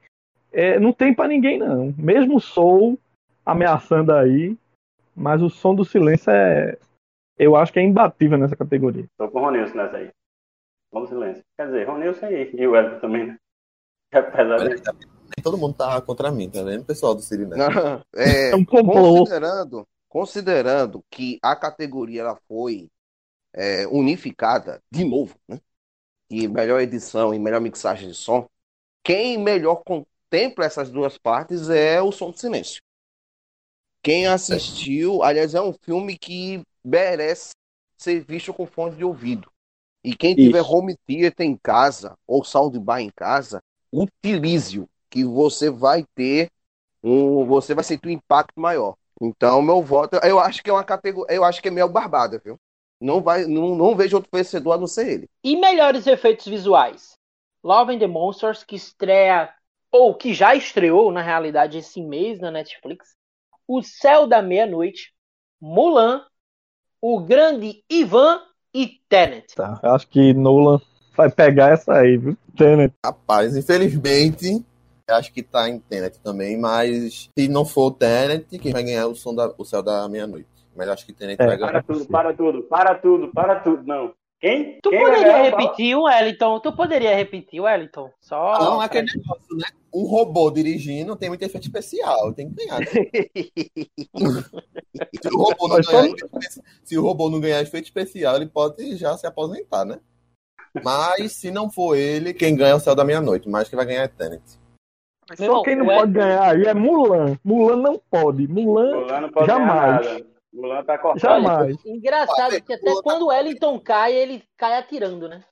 [0.56, 1.94] é, não tem pra ninguém, não.
[1.98, 2.98] Mesmo o Soul
[3.46, 4.58] ameaçando aí,
[5.14, 6.78] mas o som do silêncio é.
[7.38, 9.06] Eu acho que é imbatível nessa categoria.
[9.18, 10.10] Tô com o Ronilson nessa aí.
[10.92, 11.44] Vamos silêncio.
[11.58, 12.50] Quer dizer, Ronilson aí.
[12.54, 13.38] E o Elton também, né?
[14.14, 14.70] Apesar de...
[14.70, 16.86] nem todo mundo tá contra mim, tá vendo?
[16.86, 17.58] Pessoal do Siri, né?
[17.58, 22.88] Não, é, É um considerando, considerando que a categoria ela foi
[23.54, 25.60] é, unificada de novo, né?
[26.30, 28.48] E melhor edição e melhor mixagem de som,
[29.04, 29.84] quem melhor
[30.36, 32.82] contempla essas duas partes é o Som do Silêncio.
[34.04, 37.52] Quem assistiu, aliás, é um filme que merece
[37.98, 39.50] ser visto com fone de ouvido.
[40.04, 40.72] E quem tiver Isso.
[40.72, 43.60] home theater em casa ou soundbar em casa,
[43.92, 46.52] utilize-o, que você vai ter
[47.02, 48.96] um, você vai sentir um impacto maior.
[49.20, 52.40] Então, meu voto, eu acho que é uma categoria, eu acho que é meio barbada,
[52.44, 52.60] viu?
[53.02, 55.30] Não vai, não, não vejo outro vencedor a não ser ele.
[55.44, 57.14] E melhores efeitos visuais?
[57.64, 59.52] Love and the Monsters, que estreia,
[59.96, 63.16] ou que já estreou, na realidade, esse mês na Netflix.
[63.68, 65.14] O Céu da Meia-Noite,
[65.60, 66.24] Mulan,
[67.02, 68.42] O Grande Ivan
[68.74, 69.56] e Tenet.
[69.56, 69.80] Tá?
[69.82, 70.80] Eu acho que Nolan
[71.16, 72.38] vai pegar essa aí, viu?
[72.58, 72.94] Tenet.
[73.06, 74.64] Rapaz, infelizmente,
[75.08, 78.84] eu acho que tá em Tenet também, mas se não for o Tenet, quem vai
[78.84, 80.48] ganhar é o som da, o céu da meia-noite.
[80.76, 81.46] Mas eu acho que Tenet É.
[81.46, 81.72] vai ganhar.
[81.72, 83.84] Para tudo, para tudo, para tudo, para tudo.
[83.84, 84.14] Não.
[84.40, 84.80] Quem?
[84.82, 86.60] Tu Quem poderia repetir, Wellington?
[86.60, 88.12] Tu poderia repetir, Wellington?
[88.20, 88.60] Só.
[88.60, 89.68] Não, é aquele negócio, né?
[89.94, 92.80] Um robô dirigindo tem muito efeito especial, tem que ganhar.
[92.80, 92.86] né?
[95.22, 96.16] se, o robô não ganhar,
[96.84, 100.00] se o robô não ganhar efeito especial, ele pode já se aposentar, né?
[100.84, 103.86] Mas se não for ele, quem ganha é o céu da meia-noite, mas quem vai
[103.86, 104.44] ganhar é Tenet.
[105.34, 107.40] Só quem não o pode ganhar aí é Mulan.
[107.44, 108.48] Mulan não pode.
[108.48, 110.24] Mulan, Mulan não pode Jamais.
[110.56, 111.20] Mulan tá cortado.
[111.20, 111.78] jamais.
[111.86, 115.44] Engraçado que até quando o Wellington cai, ele cai atirando, né?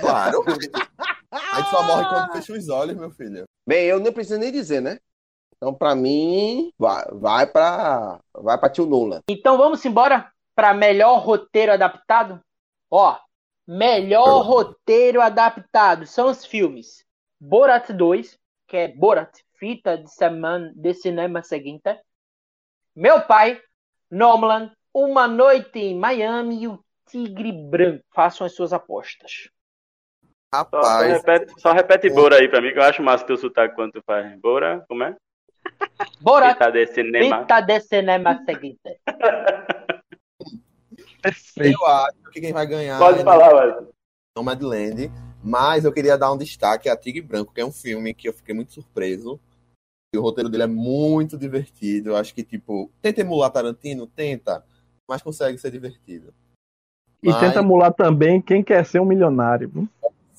[0.00, 0.42] Claro.
[1.30, 3.44] A gente só morre quando fecha os olhos, meu filho.
[3.66, 4.98] Bem, eu nem preciso nem dizer, né?
[5.56, 8.20] Então, pra mim, vai, vai pra.
[8.34, 9.20] Vai pra tio Nolan.
[9.28, 12.40] Então vamos embora para melhor roteiro adaptado?
[12.90, 13.16] Ó,
[13.66, 17.04] melhor roteiro adaptado são os filmes
[17.40, 21.98] Borat 2, que é Borat, fita de semana de cinema seguinte.
[22.94, 23.58] Meu pai,
[24.12, 28.04] Nomadland, Uma Noite em Miami e o Tigre Branco.
[28.14, 29.48] Façam as suas apostas.
[30.54, 33.38] Só, só Rapaz, repete, só repete Bora aí pra mim, que eu acho massa teu
[33.38, 34.38] sotaque quando tu faz.
[34.38, 35.16] Bora, como é?
[36.20, 37.40] Borat, Fita de cinema.
[37.40, 39.00] fita de cinema seguinte.
[41.22, 41.78] Perfeito.
[41.80, 43.88] eu acho que quem vai ganhar Pode é falar, Wesley.
[44.36, 45.10] Nomadland,
[45.42, 48.32] mas eu queria dar um destaque a Tigre Branco, que é um filme que eu
[48.32, 49.40] fiquei muito surpreso.
[50.14, 52.10] O roteiro dele é muito divertido.
[52.10, 54.62] Eu acho que, tipo, tenta emular Tarantino, tenta,
[55.08, 56.34] mas consegue ser divertido.
[57.22, 59.68] E Mas- tenta emular também quem quer ser um milionário.
[59.68, 59.88] viu?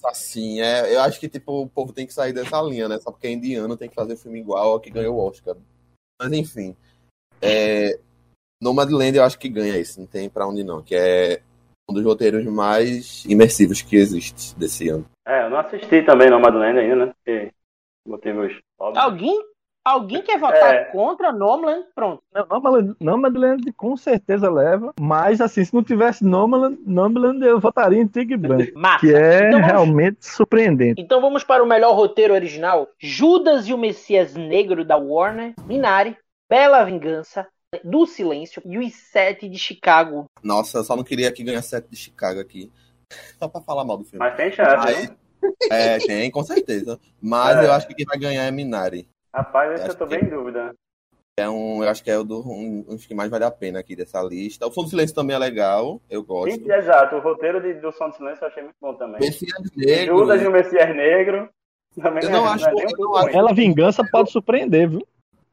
[0.05, 2.99] Assim, é, eu acho que tipo, o povo tem que sair dessa linha, né?
[2.99, 5.55] Só porque é indiano tem que fazer filme igual ao que ganhou o Oscar.
[6.21, 6.75] Mas enfim.
[7.41, 7.97] É,
[8.61, 11.41] Nomadland eu acho que ganha isso, não tem pra onde não, que é
[11.89, 15.05] um dos roteiros mais imersivos que existe desse ano.
[15.25, 17.13] É, eu não assisti também no Nomadland ainda, né?
[17.15, 17.51] Porque
[18.05, 19.03] motivos óbvios.
[19.05, 19.41] Alguém,
[19.83, 20.83] alguém quer votar É.
[20.85, 21.85] contra Nomadland?
[21.95, 22.21] Pronto.
[22.33, 28.01] Não, Nomadland, Nomadland com certeza leva, mas assim, se não tivesse Nomadland, Nomadland eu votaria
[28.01, 28.07] em
[28.37, 28.99] Branco, Massa.
[28.99, 31.01] que é Então vamos- realmente surpreendente.
[31.01, 36.15] Então vamos para o melhor roteiro original: Judas e o Messias Negro da Warner, Minari,
[36.49, 37.47] Bela Vingança,
[37.83, 40.25] Do Silêncio e os Sete de Chicago.
[40.43, 42.71] Nossa, eu só não queria que ganhasse sete de Chicago aqui.
[43.39, 44.19] Só pra falar mal do filme.
[44.25, 45.15] Mas tem chance, Aí- né?
[45.69, 46.99] É, tem, com certeza.
[47.21, 47.65] Mas É.
[47.65, 49.07] eu acho que quem vai ganhar é Minari.
[49.33, 50.73] Rapaz, esse eu tô bem em dúvida.
[51.39, 53.79] É um, eu acho que é o do, um, um que mais vale a pena
[53.79, 54.67] aqui dessa lista.
[54.67, 56.53] O Som do Silêncio também é legal, eu gosto.
[56.53, 59.19] Sim, exato, o roteiro de, do Som do Silêncio eu achei muito bom também.
[59.19, 60.17] Messias Negro.
[60.19, 61.49] Judas e o Messias Negro.
[61.99, 63.35] Também Eu não, é, acho- não é eu não acho-.
[63.37, 65.07] Ela vingança pode surpreender, viu?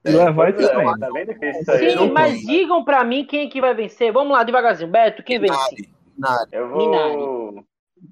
[0.04, 0.98] E levar Pois isso é, também.
[0.98, 1.90] tá bem difícil isso aí.
[1.90, 4.12] Sim, não mas digam pra mim quem é que vai vencer.
[4.12, 4.90] Vamos lá, devagarzinho.
[4.90, 5.88] Beto, quem vence?
[6.16, 6.48] Minari.
[6.52, 6.78] Eu vou.
[6.90, 7.64] Minari.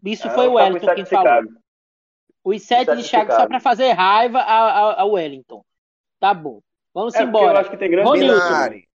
[0.04, 1.42] Isso Ah, foi eu o com Wellington Sete quem falou.
[2.48, 5.64] Os Sete de Chicago só pra fazer raiva a, a, a Wellington.
[6.20, 6.60] Tá bom.
[6.94, 7.60] Vamos É, porque eu embora.
[7.60, 8.44] acho que tem grande Ronilson.
[8.44, 8.88] Minari.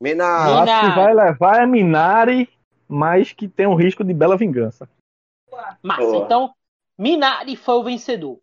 [0.00, 0.50] Minari.
[0.50, 1.00] Eu acho que Minari.
[1.00, 2.48] vai levar é Minari,
[2.88, 4.88] mas que tem um risco de bela vingança.
[5.82, 6.02] Massa.
[6.02, 6.24] Boa.
[6.24, 6.54] Então,
[6.98, 8.38] Minari foi o vencedor.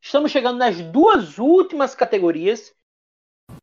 [0.00, 2.74] Estamos chegando nas duas últimas categorias.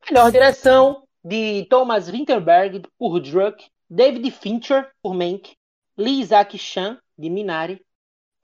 [0.09, 5.55] Melhor direção de Thomas Winterberg por Druck, David Fincher por Mank,
[5.97, 7.83] Lee Isaac Chan de Minari,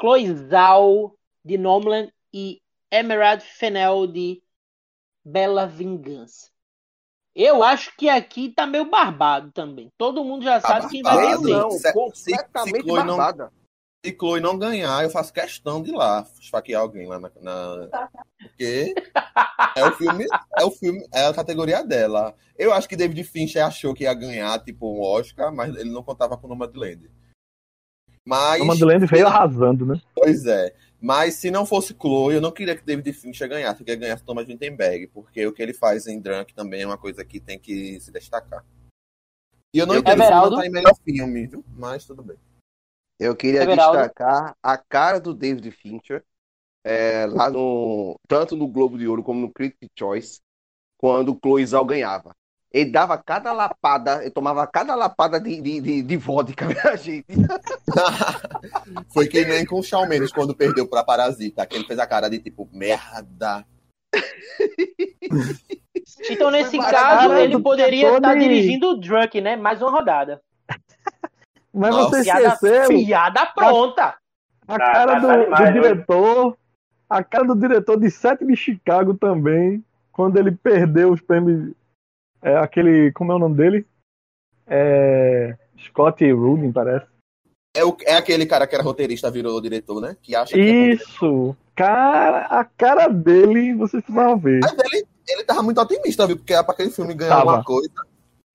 [0.04, 4.43] Chloe Zhao de Nomadland e Emerald Fennell de
[5.24, 6.49] Bela Vingança.
[7.34, 9.89] Eu acho que aqui tá meio barbado também.
[9.97, 11.56] Todo mundo já sabe quem vai vencer.
[11.58, 13.54] Não, Se- se- completamente se Chloe não- barbada.
[14.06, 17.32] Se Chloe não ganhar, eu faço questão de ir lá esfaquear alguém lá na.
[17.39, 18.93] na- Porque
[19.78, 20.26] é o filme,
[20.60, 22.36] é o filme, é a categoria dela.
[22.58, 26.04] Eu acho que David Fincher achou que ia ganhar, tipo, um Oscar, mas ele não
[26.04, 27.10] contava com o Nomadland.
[28.26, 28.62] Mas.
[28.62, 30.02] O Nomadland veio arrasando, né?
[30.16, 30.74] Pois é.
[31.02, 34.06] Mas se não fosse Chloe, eu não queria que David Fincher ganhasse, eu queria que
[34.06, 37.42] ganhasse Thomas Winterberg, porque o que ele faz em Drunk também é uma coisa que
[37.42, 38.64] tem que se destacar.
[39.76, 40.52] E eu não Eu- entendo se Everaldo?
[40.52, 41.66] não tá em melhor filme, viu?
[41.76, 42.38] Mas tudo bem.
[43.20, 43.98] Eu queria Everaldo.
[43.98, 46.24] destacar a cara do David Fincher,
[46.86, 48.16] é, lá no.
[48.28, 50.40] Tanto no Globo de Ouro como no Critics' Choice,
[50.98, 52.34] quando o Chloe Zhao ganhava.
[52.74, 57.28] Ele dava cada lapada, ele tomava cada lapada de, de, de, de vodka, minha gente.
[59.14, 62.08] Foi que nem com o Shawn Mendes quando perdeu pra Parasita, que ele fez a
[62.08, 63.64] cara de tipo, merda.
[66.30, 69.56] Então, nesse caso, ele poderia estar e- dirigindo o Drunk, né?
[69.56, 70.42] Mais uma rodada.
[71.74, 74.16] Mas Nossa, você esqueceu piada pronta.
[74.68, 76.58] a Tá- cara tá- do, tá do diretor,
[77.10, 81.72] a cara do diretor de Sete de Chicago também, quando ele perdeu os prêmios,
[82.44, 83.88] é, aquele, como é o nome dele?
[84.68, 87.06] É, Scott Rudin, parece.
[87.76, 90.16] É, o, é aquele cara que era roteirista, virou diretor, né?
[90.22, 94.60] Que acha que é Isso, cara, a cara dele, vocês precisam ver.
[94.62, 96.38] Mas ele, ele tava muito otimista, viu?
[96.38, 97.41] Porque era pra aquele filme ganhar Tava.
[97.41, 97.94] alguma coisa.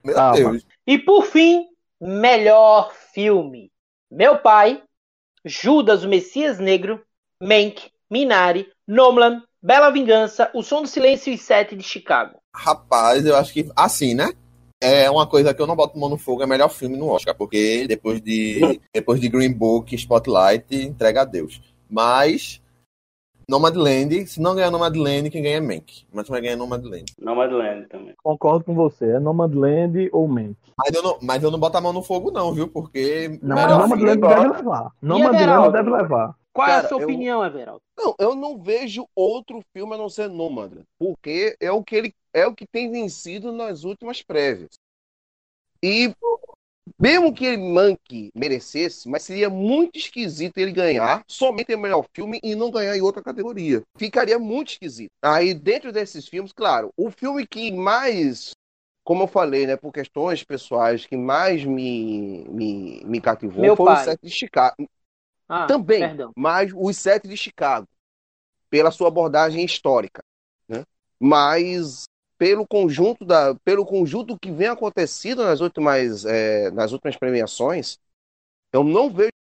[0.04, 0.36] Meu Tava.
[0.36, 0.66] Deus.
[0.86, 1.66] E por fim,
[2.00, 3.72] melhor filme.
[4.10, 4.82] Meu Pai,
[5.44, 7.02] Judas, o Messias Negro,
[7.42, 12.38] Mank, Minari, Nomadland, Bela Vingança, O Som do Silêncio e Sete de Chicago.
[12.60, 14.32] Rapaz, eu acho que assim, né?
[14.82, 17.08] É uma coisa que eu não boto mão no fogo, é o melhor filme no
[17.08, 21.60] Oscar, porque depois de, depois de Green Book, Spotlight, entrega a Deus.
[21.88, 22.60] Mas
[23.48, 26.04] Nomadland, se não ganhar Nomadland, quem ganha é Mank.
[26.12, 27.06] Mas vai ganhar Nomadland.
[27.18, 28.14] Nomadland também.
[28.22, 30.56] Concordo com você, é Nomadland ou Mank.
[30.76, 32.68] Mas eu, não, mas eu não boto a mão no fogo, não, viu?
[32.68, 33.38] Porque.
[33.42, 34.92] Não, Nomadland deve levar.
[35.00, 36.34] Nomadland deve levar.
[36.52, 37.80] Qual é a Cara, sua eu- opinião, Everaldo?
[37.96, 42.14] Não, eu não vejo outro filme a não ser Nomadland, porque é o que ele
[42.38, 44.70] é o que tem vencido nas últimas prévias.
[45.82, 46.12] E
[46.98, 52.40] mesmo que ele manque merecesse, mas seria muito esquisito ele ganhar somente o melhor filme
[52.42, 53.82] e não ganhar em outra categoria.
[53.96, 55.10] Ficaria muito esquisito.
[55.22, 58.52] Aí dentro desses filmes, claro, o filme que mais
[59.04, 63.86] como eu falei, né, por questões pessoais, que mais me, me, me cativou Meu foi
[63.86, 64.02] pai.
[64.02, 64.86] o set de Chicago.
[65.48, 66.30] Ah, Também, Perdão.
[66.36, 67.88] mas os sete de Chicago,
[68.68, 70.22] pela sua abordagem histórica,
[70.68, 70.84] né?
[71.18, 72.04] Mas
[72.38, 77.98] pelo conjunto da, pelo conjunto que vem acontecendo nas últimas, é, nas últimas premiações,
[78.72, 79.32] eu não vejo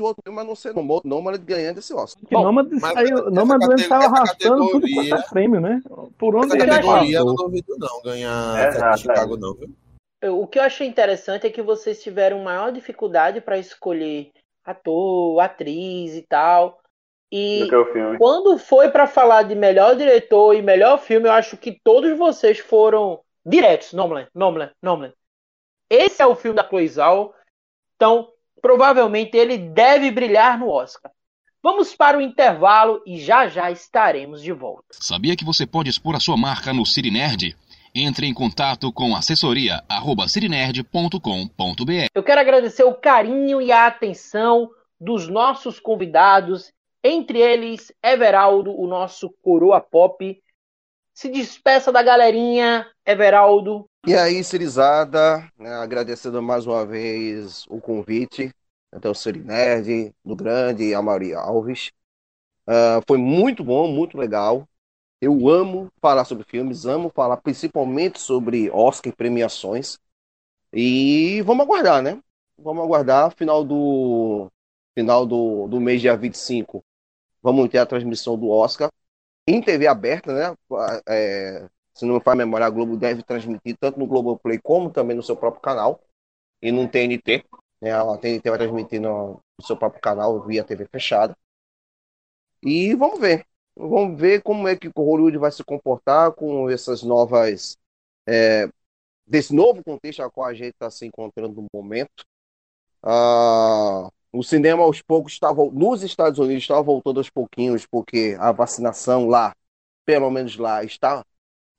[0.00, 2.24] outro filme a não ser Nomad Nomad ganhando esse Oscar.
[2.24, 5.82] Que Bom, mas saiu, saiu essa arrastando tudo quanto é prêmio, né?
[6.16, 9.38] Por Essa onde ele categoria eu não duvido não ganhar Exato, Sete de Chicago, é.
[9.38, 9.74] não, viu?
[10.22, 14.30] O que eu achei interessante é que vocês tiveram maior dificuldade para escolher
[14.64, 16.79] ator, atriz e tal.
[17.32, 17.68] E
[18.18, 22.58] quando foi para falar de melhor diretor e melhor filme, eu acho que todos vocês
[22.58, 23.92] foram diretos.
[23.92, 25.14] Nomadland, Nomadland, Nomadland.
[25.88, 27.32] Esse é o filme da Chloe Zhao.
[27.94, 28.28] Então,
[28.60, 31.10] provavelmente ele deve brilhar no Oscar.
[31.62, 34.86] Vamos para o intervalo e já já estaremos de volta.
[34.92, 37.56] Sabia que você pode expor a sua marca no Cine Nerd?
[37.94, 42.06] Entre em contato com assessoria arroba cirinerd.com.br.
[42.14, 46.72] Eu quero agradecer o carinho e a atenção dos nossos convidados,
[47.02, 50.42] entre eles Everaldo, o nosso coroa pop.
[51.12, 53.86] Se despeça da galerinha, Everaldo.
[54.06, 58.50] E aí, Cirizada, né, agradecendo mais uma vez o convite,
[58.90, 61.90] até o Siri Nerd, do grande Amaury Alves.
[62.66, 64.66] Ah, foi muito bom, muito legal.
[65.20, 69.98] Eu amo falar sobre filmes, amo falar principalmente sobre Oscar e premiações.
[70.72, 72.22] E vamos aguardar, né?
[72.56, 74.48] Vamos aguardar, final do
[74.94, 76.84] final do, do mês, dia 25,
[77.42, 78.90] vamos ter a transmissão do Oscar
[79.46, 80.56] em TV aberta, né?
[81.08, 85.16] É, se não me a memória, a Globo deve transmitir tanto no Globoplay como também
[85.16, 86.00] no seu próprio canal
[86.62, 87.44] e no TNT.
[87.80, 87.92] Né?
[87.92, 91.36] A TNT vai transmitir no, no seu próprio canal via TV fechada.
[92.62, 93.46] E vamos ver.
[93.76, 97.78] Vamos ver como é que o Hollywood vai se comportar com essas novas.
[98.28, 98.68] é,
[99.26, 102.24] desse novo contexto ao qual a gente está se encontrando no momento.
[103.02, 108.36] Ah, o cinema aos poucos está vol- nos Estados Unidos está voltando aos pouquinhos, porque
[108.38, 109.54] a vacinação lá,
[110.04, 111.24] pelo menos lá, está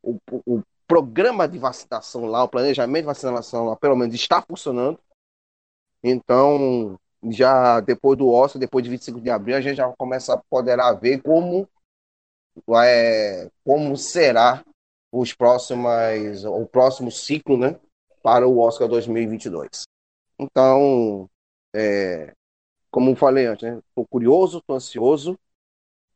[0.04, 5.00] o- o programa de vacinação lá, o planejamento de vacinação lá, pelo menos está funcionando.
[6.04, 7.00] Então,
[7.30, 10.92] já depois do Oscar, depois de 25 de abril, a gente já começa a poderá
[10.94, 11.68] ver como
[12.76, 14.64] é, como será
[15.12, 17.80] os próximos, o próximo ciclo, né,
[18.24, 19.84] para o Oscar 2022.
[20.40, 21.30] Então,
[21.76, 22.34] é,
[22.92, 25.40] como falei antes, né, estou curioso, estou ansioso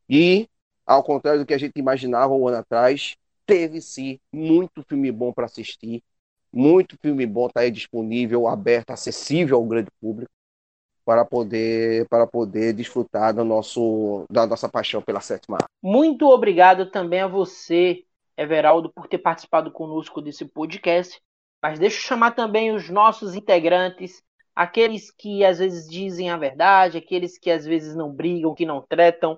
[0.09, 0.47] e,
[0.85, 3.15] ao contrário do que a gente imaginava um ano atrás,
[3.45, 6.03] teve sim muito filme bom para assistir,
[6.51, 10.31] muito filme bom está aí disponível, aberto, acessível ao grande público
[11.05, 15.69] para poder para poder desfrutar do nosso da nossa paixão pela sétima arte.
[15.81, 18.03] Muito obrigado também a você,
[18.35, 21.21] Everaldo, por ter participado conosco desse podcast.
[21.61, 24.21] Mas deixa eu chamar também os nossos integrantes,
[24.55, 28.81] aqueles que às vezes dizem a verdade, aqueles que às vezes não brigam, que não
[28.81, 29.37] tretam,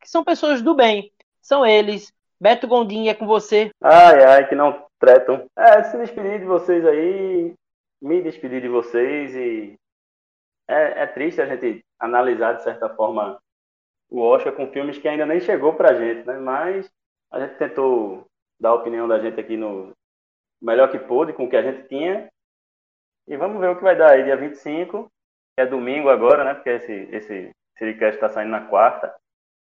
[0.00, 1.10] que são pessoas do bem.
[1.40, 2.12] São eles.
[2.40, 3.70] Beto Gondim é com você.
[3.80, 5.46] Ai, ai, que não tretam.
[5.56, 7.54] É, se despedir de vocês aí,
[8.00, 9.74] me despedir de vocês e
[10.68, 13.40] é, é triste a gente analisar de certa forma
[14.10, 16.38] o Oscar com filmes que ainda nem chegou pra gente, né?
[16.38, 16.88] Mas
[17.30, 18.26] a gente tentou
[18.60, 19.92] dar a opinião da gente aqui no
[20.60, 22.28] melhor que pôde, com o que a gente tinha.
[23.28, 25.04] E vamos ver o que vai dar aí, dia 25,
[25.54, 26.54] que é domingo agora, né?
[26.54, 29.14] Porque esse, esse Siricast está saindo na quarta.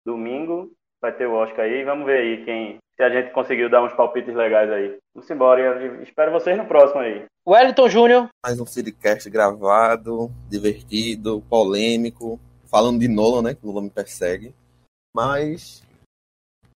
[0.04, 1.84] Domingo vai ter o Oscar aí.
[1.84, 2.78] Vamos ver aí quem.
[2.96, 4.98] Se a gente conseguiu dar uns palpites legais aí.
[5.14, 5.80] Vamos embora.
[5.80, 7.24] E espero vocês no próximo aí.
[7.46, 8.28] Wellington Júnior.
[8.44, 13.54] Mais um Sidcast gravado, divertido, polêmico, falando de Nolan, né?
[13.54, 14.52] Que Nolan me persegue.
[15.14, 15.84] Mas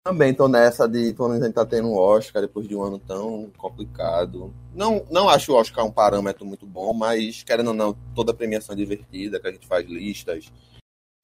[0.07, 2.99] Também tô nessa de quando a gente tá tendo um Oscar depois de um ano
[2.99, 4.53] tão complicado.
[4.71, 8.73] Não, não acho o Oscar um parâmetro muito bom, mas querendo ou não, toda premiação
[8.73, 10.51] é divertida, que a gente faz listas,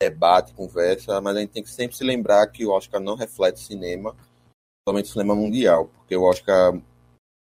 [0.02, 3.60] debate, conversa, mas a gente tem que sempre se lembrar que o Oscar não reflete
[3.60, 4.16] cinema,
[4.90, 6.74] somente cinema mundial, porque o Oscar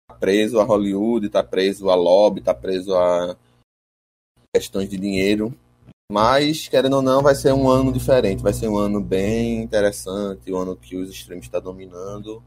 [0.08, 3.36] tá preso a Hollywood, tá preso a lobby, tá preso a
[4.52, 5.56] questões de dinheiro.
[6.10, 8.42] Mas, querendo ou não, vai ser um ano diferente.
[8.42, 12.42] Vai ser um ano bem interessante, um ano que os streams estão dominando.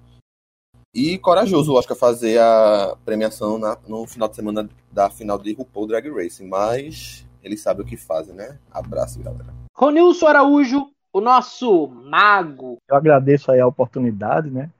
[0.95, 5.53] E corajoso o Oscar fazer a premiação na, no final de semana da final de
[5.53, 6.47] RuPaul Drag Racing.
[6.47, 8.57] Mas eles sabem o que fazem, né?
[8.72, 9.53] Abraço, galera.
[9.76, 12.78] Ronilson Araújo, o nosso mago.
[12.89, 14.72] Eu agradeço aí a oportunidade, né?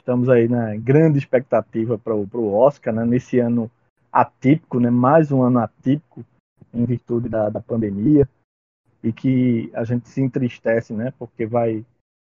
[0.00, 3.04] Estamos aí na grande expectativa para o Oscar, né?
[3.04, 3.70] Nesse ano
[4.10, 4.88] atípico, né?
[4.88, 6.24] Mais um ano atípico
[6.72, 8.28] em virtude da, da pandemia
[9.02, 11.12] e que a gente se entristece, né?
[11.18, 11.84] Porque vai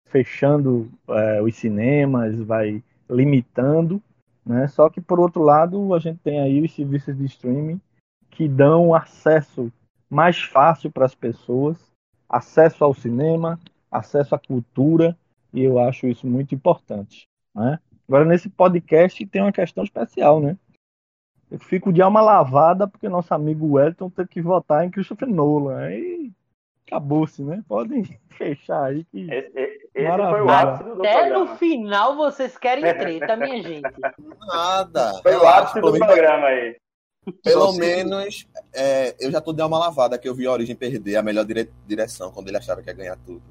[0.09, 4.01] fechando é, os cinemas, vai limitando,
[4.45, 4.67] né?
[4.67, 7.79] Só que por outro lado a gente tem aí os serviços de streaming
[8.29, 9.71] que dão acesso
[10.09, 11.77] mais fácil para as pessoas,
[12.29, 13.59] acesso ao cinema,
[13.91, 15.17] acesso à cultura
[15.53, 17.79] e eu acho isso muito importante, né?
[18.07, 20.57] Agora nesse podcast tem uma questão especial, né?
[21.49, 25.77] Eu fico de alma lavada porque nosso amigo Wellington teve que votar em Christopher Nolan.
[25.77, 26.31] Aí
[26.85, 27.63] acabou-se, né?
[27.67, 29.29] Podem fechar aí que.
[29.31, 29.51] Esse,
[29.95, 31.39] esse foi o ápice do Até programa.
[31.45, 33.89] no final vocês querem treta, minha gente.
[34.47, 35.13] Nada.
[35.23, 36.75] Foi o ápice pelo do menos- programa aí.
[37.43, 41.17] Pelo menos é, eu já tô de alma lavada que eu vi a Origem perder
[41.17, 43.41] a melhor dire- direção quando ele achava que ia ganhar tudo.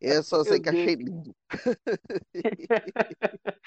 [0.00, 0.82] Eu só sei Meu que Deus.
[0.82, 1.36] achei lindo.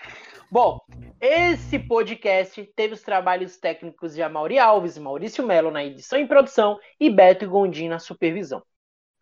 [0.52, 0.80] Bom,
[1.20, 6.28] esse podcast teve os trabalhos técnicos de Amaury Alves e Maurício Melo na edição e
[6.28, 8.62] produção e Beto Gondim na supervisão.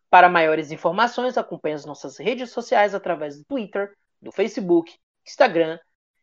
[0.09, 4.93] Para maiores informações, acompanhe as nossas redes sociais através do Twitter, do Facebook,
[5.25, 5.77] Instagram,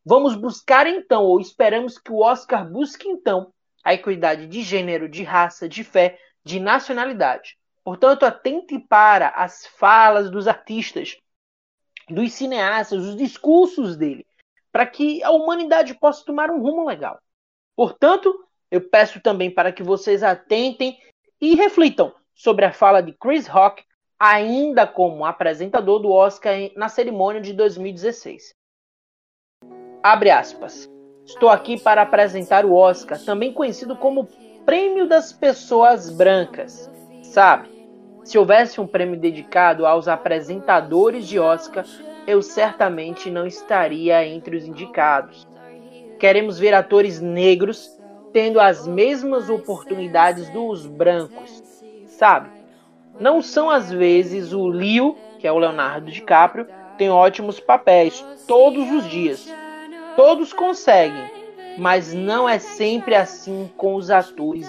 [0.06, 3.52] Vamos buscar então, ou esperamos que o Oscar busque então,
[3.84, 7.58] a equidade de gênero, de raça, de fé, de nacionalidade.
[7.84, 11.18] Portanto, atente para as falas dos artistas,
[12.08, 14.28] dos cineastas, os discursos dele,
[14.72, 17.20] para que a humanidade possa tomar um rumo legal.
[17.76, 18.34] Portanto,
[18.72, 20.98] eu peço também para que vocês atentem
[21.42, 23.84] e reflitam sobre a fala de Chris Rock,
[24.20, 28.54] ainda como apresentador do Oscar na cerimônia de 2016.
[30.02, 30.90] Abre aspas.
[31.26, 34.28] Estou aqui para apresentar o Oscar, também conhecido como
[34.66, 36.90] Prêmio das Pessoas Brancas.
[37.24, 37.70] Sabe,
[38.24, 41.86] se houvesse um prêmio dedicado aos apresentadores de Oscar,
[42.28, 45.48] eu certamente não estaria entre os indicados.
[46.20, 47.90] Queremos ver atores negros
[48.32, 51.64] tendo as mesmas oportunidades dos brancos,
[52.08, 52.50] sabe?
[53.20, 58.90] Não são às vezes o Leo, que é o Leonardo DiCaprio, tem ótimos papéis todos
[58.92, 59.46] os dias.
[60.16, 61.30] Todos conseguem,
[61.78, 64.68] mas não é sempre assim com os atores.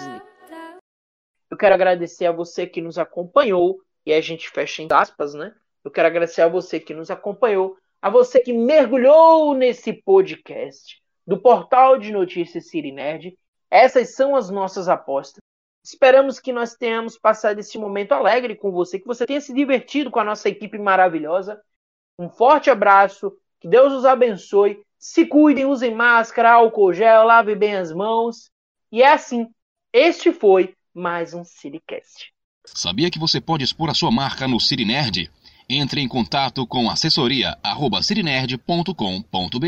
[1.49, 5.53] Eu quero agradecer a você que nos acompanhou, e a gente fecha em aspas, né?
[5.83, 11.37] Eu quero agradecer a você que nos acompanhou, a você que mergulhou nesse podcast do
[11.37, 13.37] portal de notícias Siri Nerd.
[13.69, 15.41] Essas são as nossas apostas.
[15.83, 20.09] Esperamos que nós tenhamos passado esse momento alegre com você, que você tenha se divertido
[20.09, 21.59] com a nossa equipe maravilhosa.
[22.17, 24.79] Um forte abraço, que Deus os abençoe.
[24.97, 28.49] Se cuidem, usem máscara, álcool gel, lave bem as mãos.
[28.91, 29.47] E é assim.
[29.93, 32.31] Este foi mais um Cirecast.
[32.65, 35.31] Sabia que você pode expor a sua marca no Cirinerd?
[35.69, 39.67] Entre em contato com assessoria@cirinerd.com.br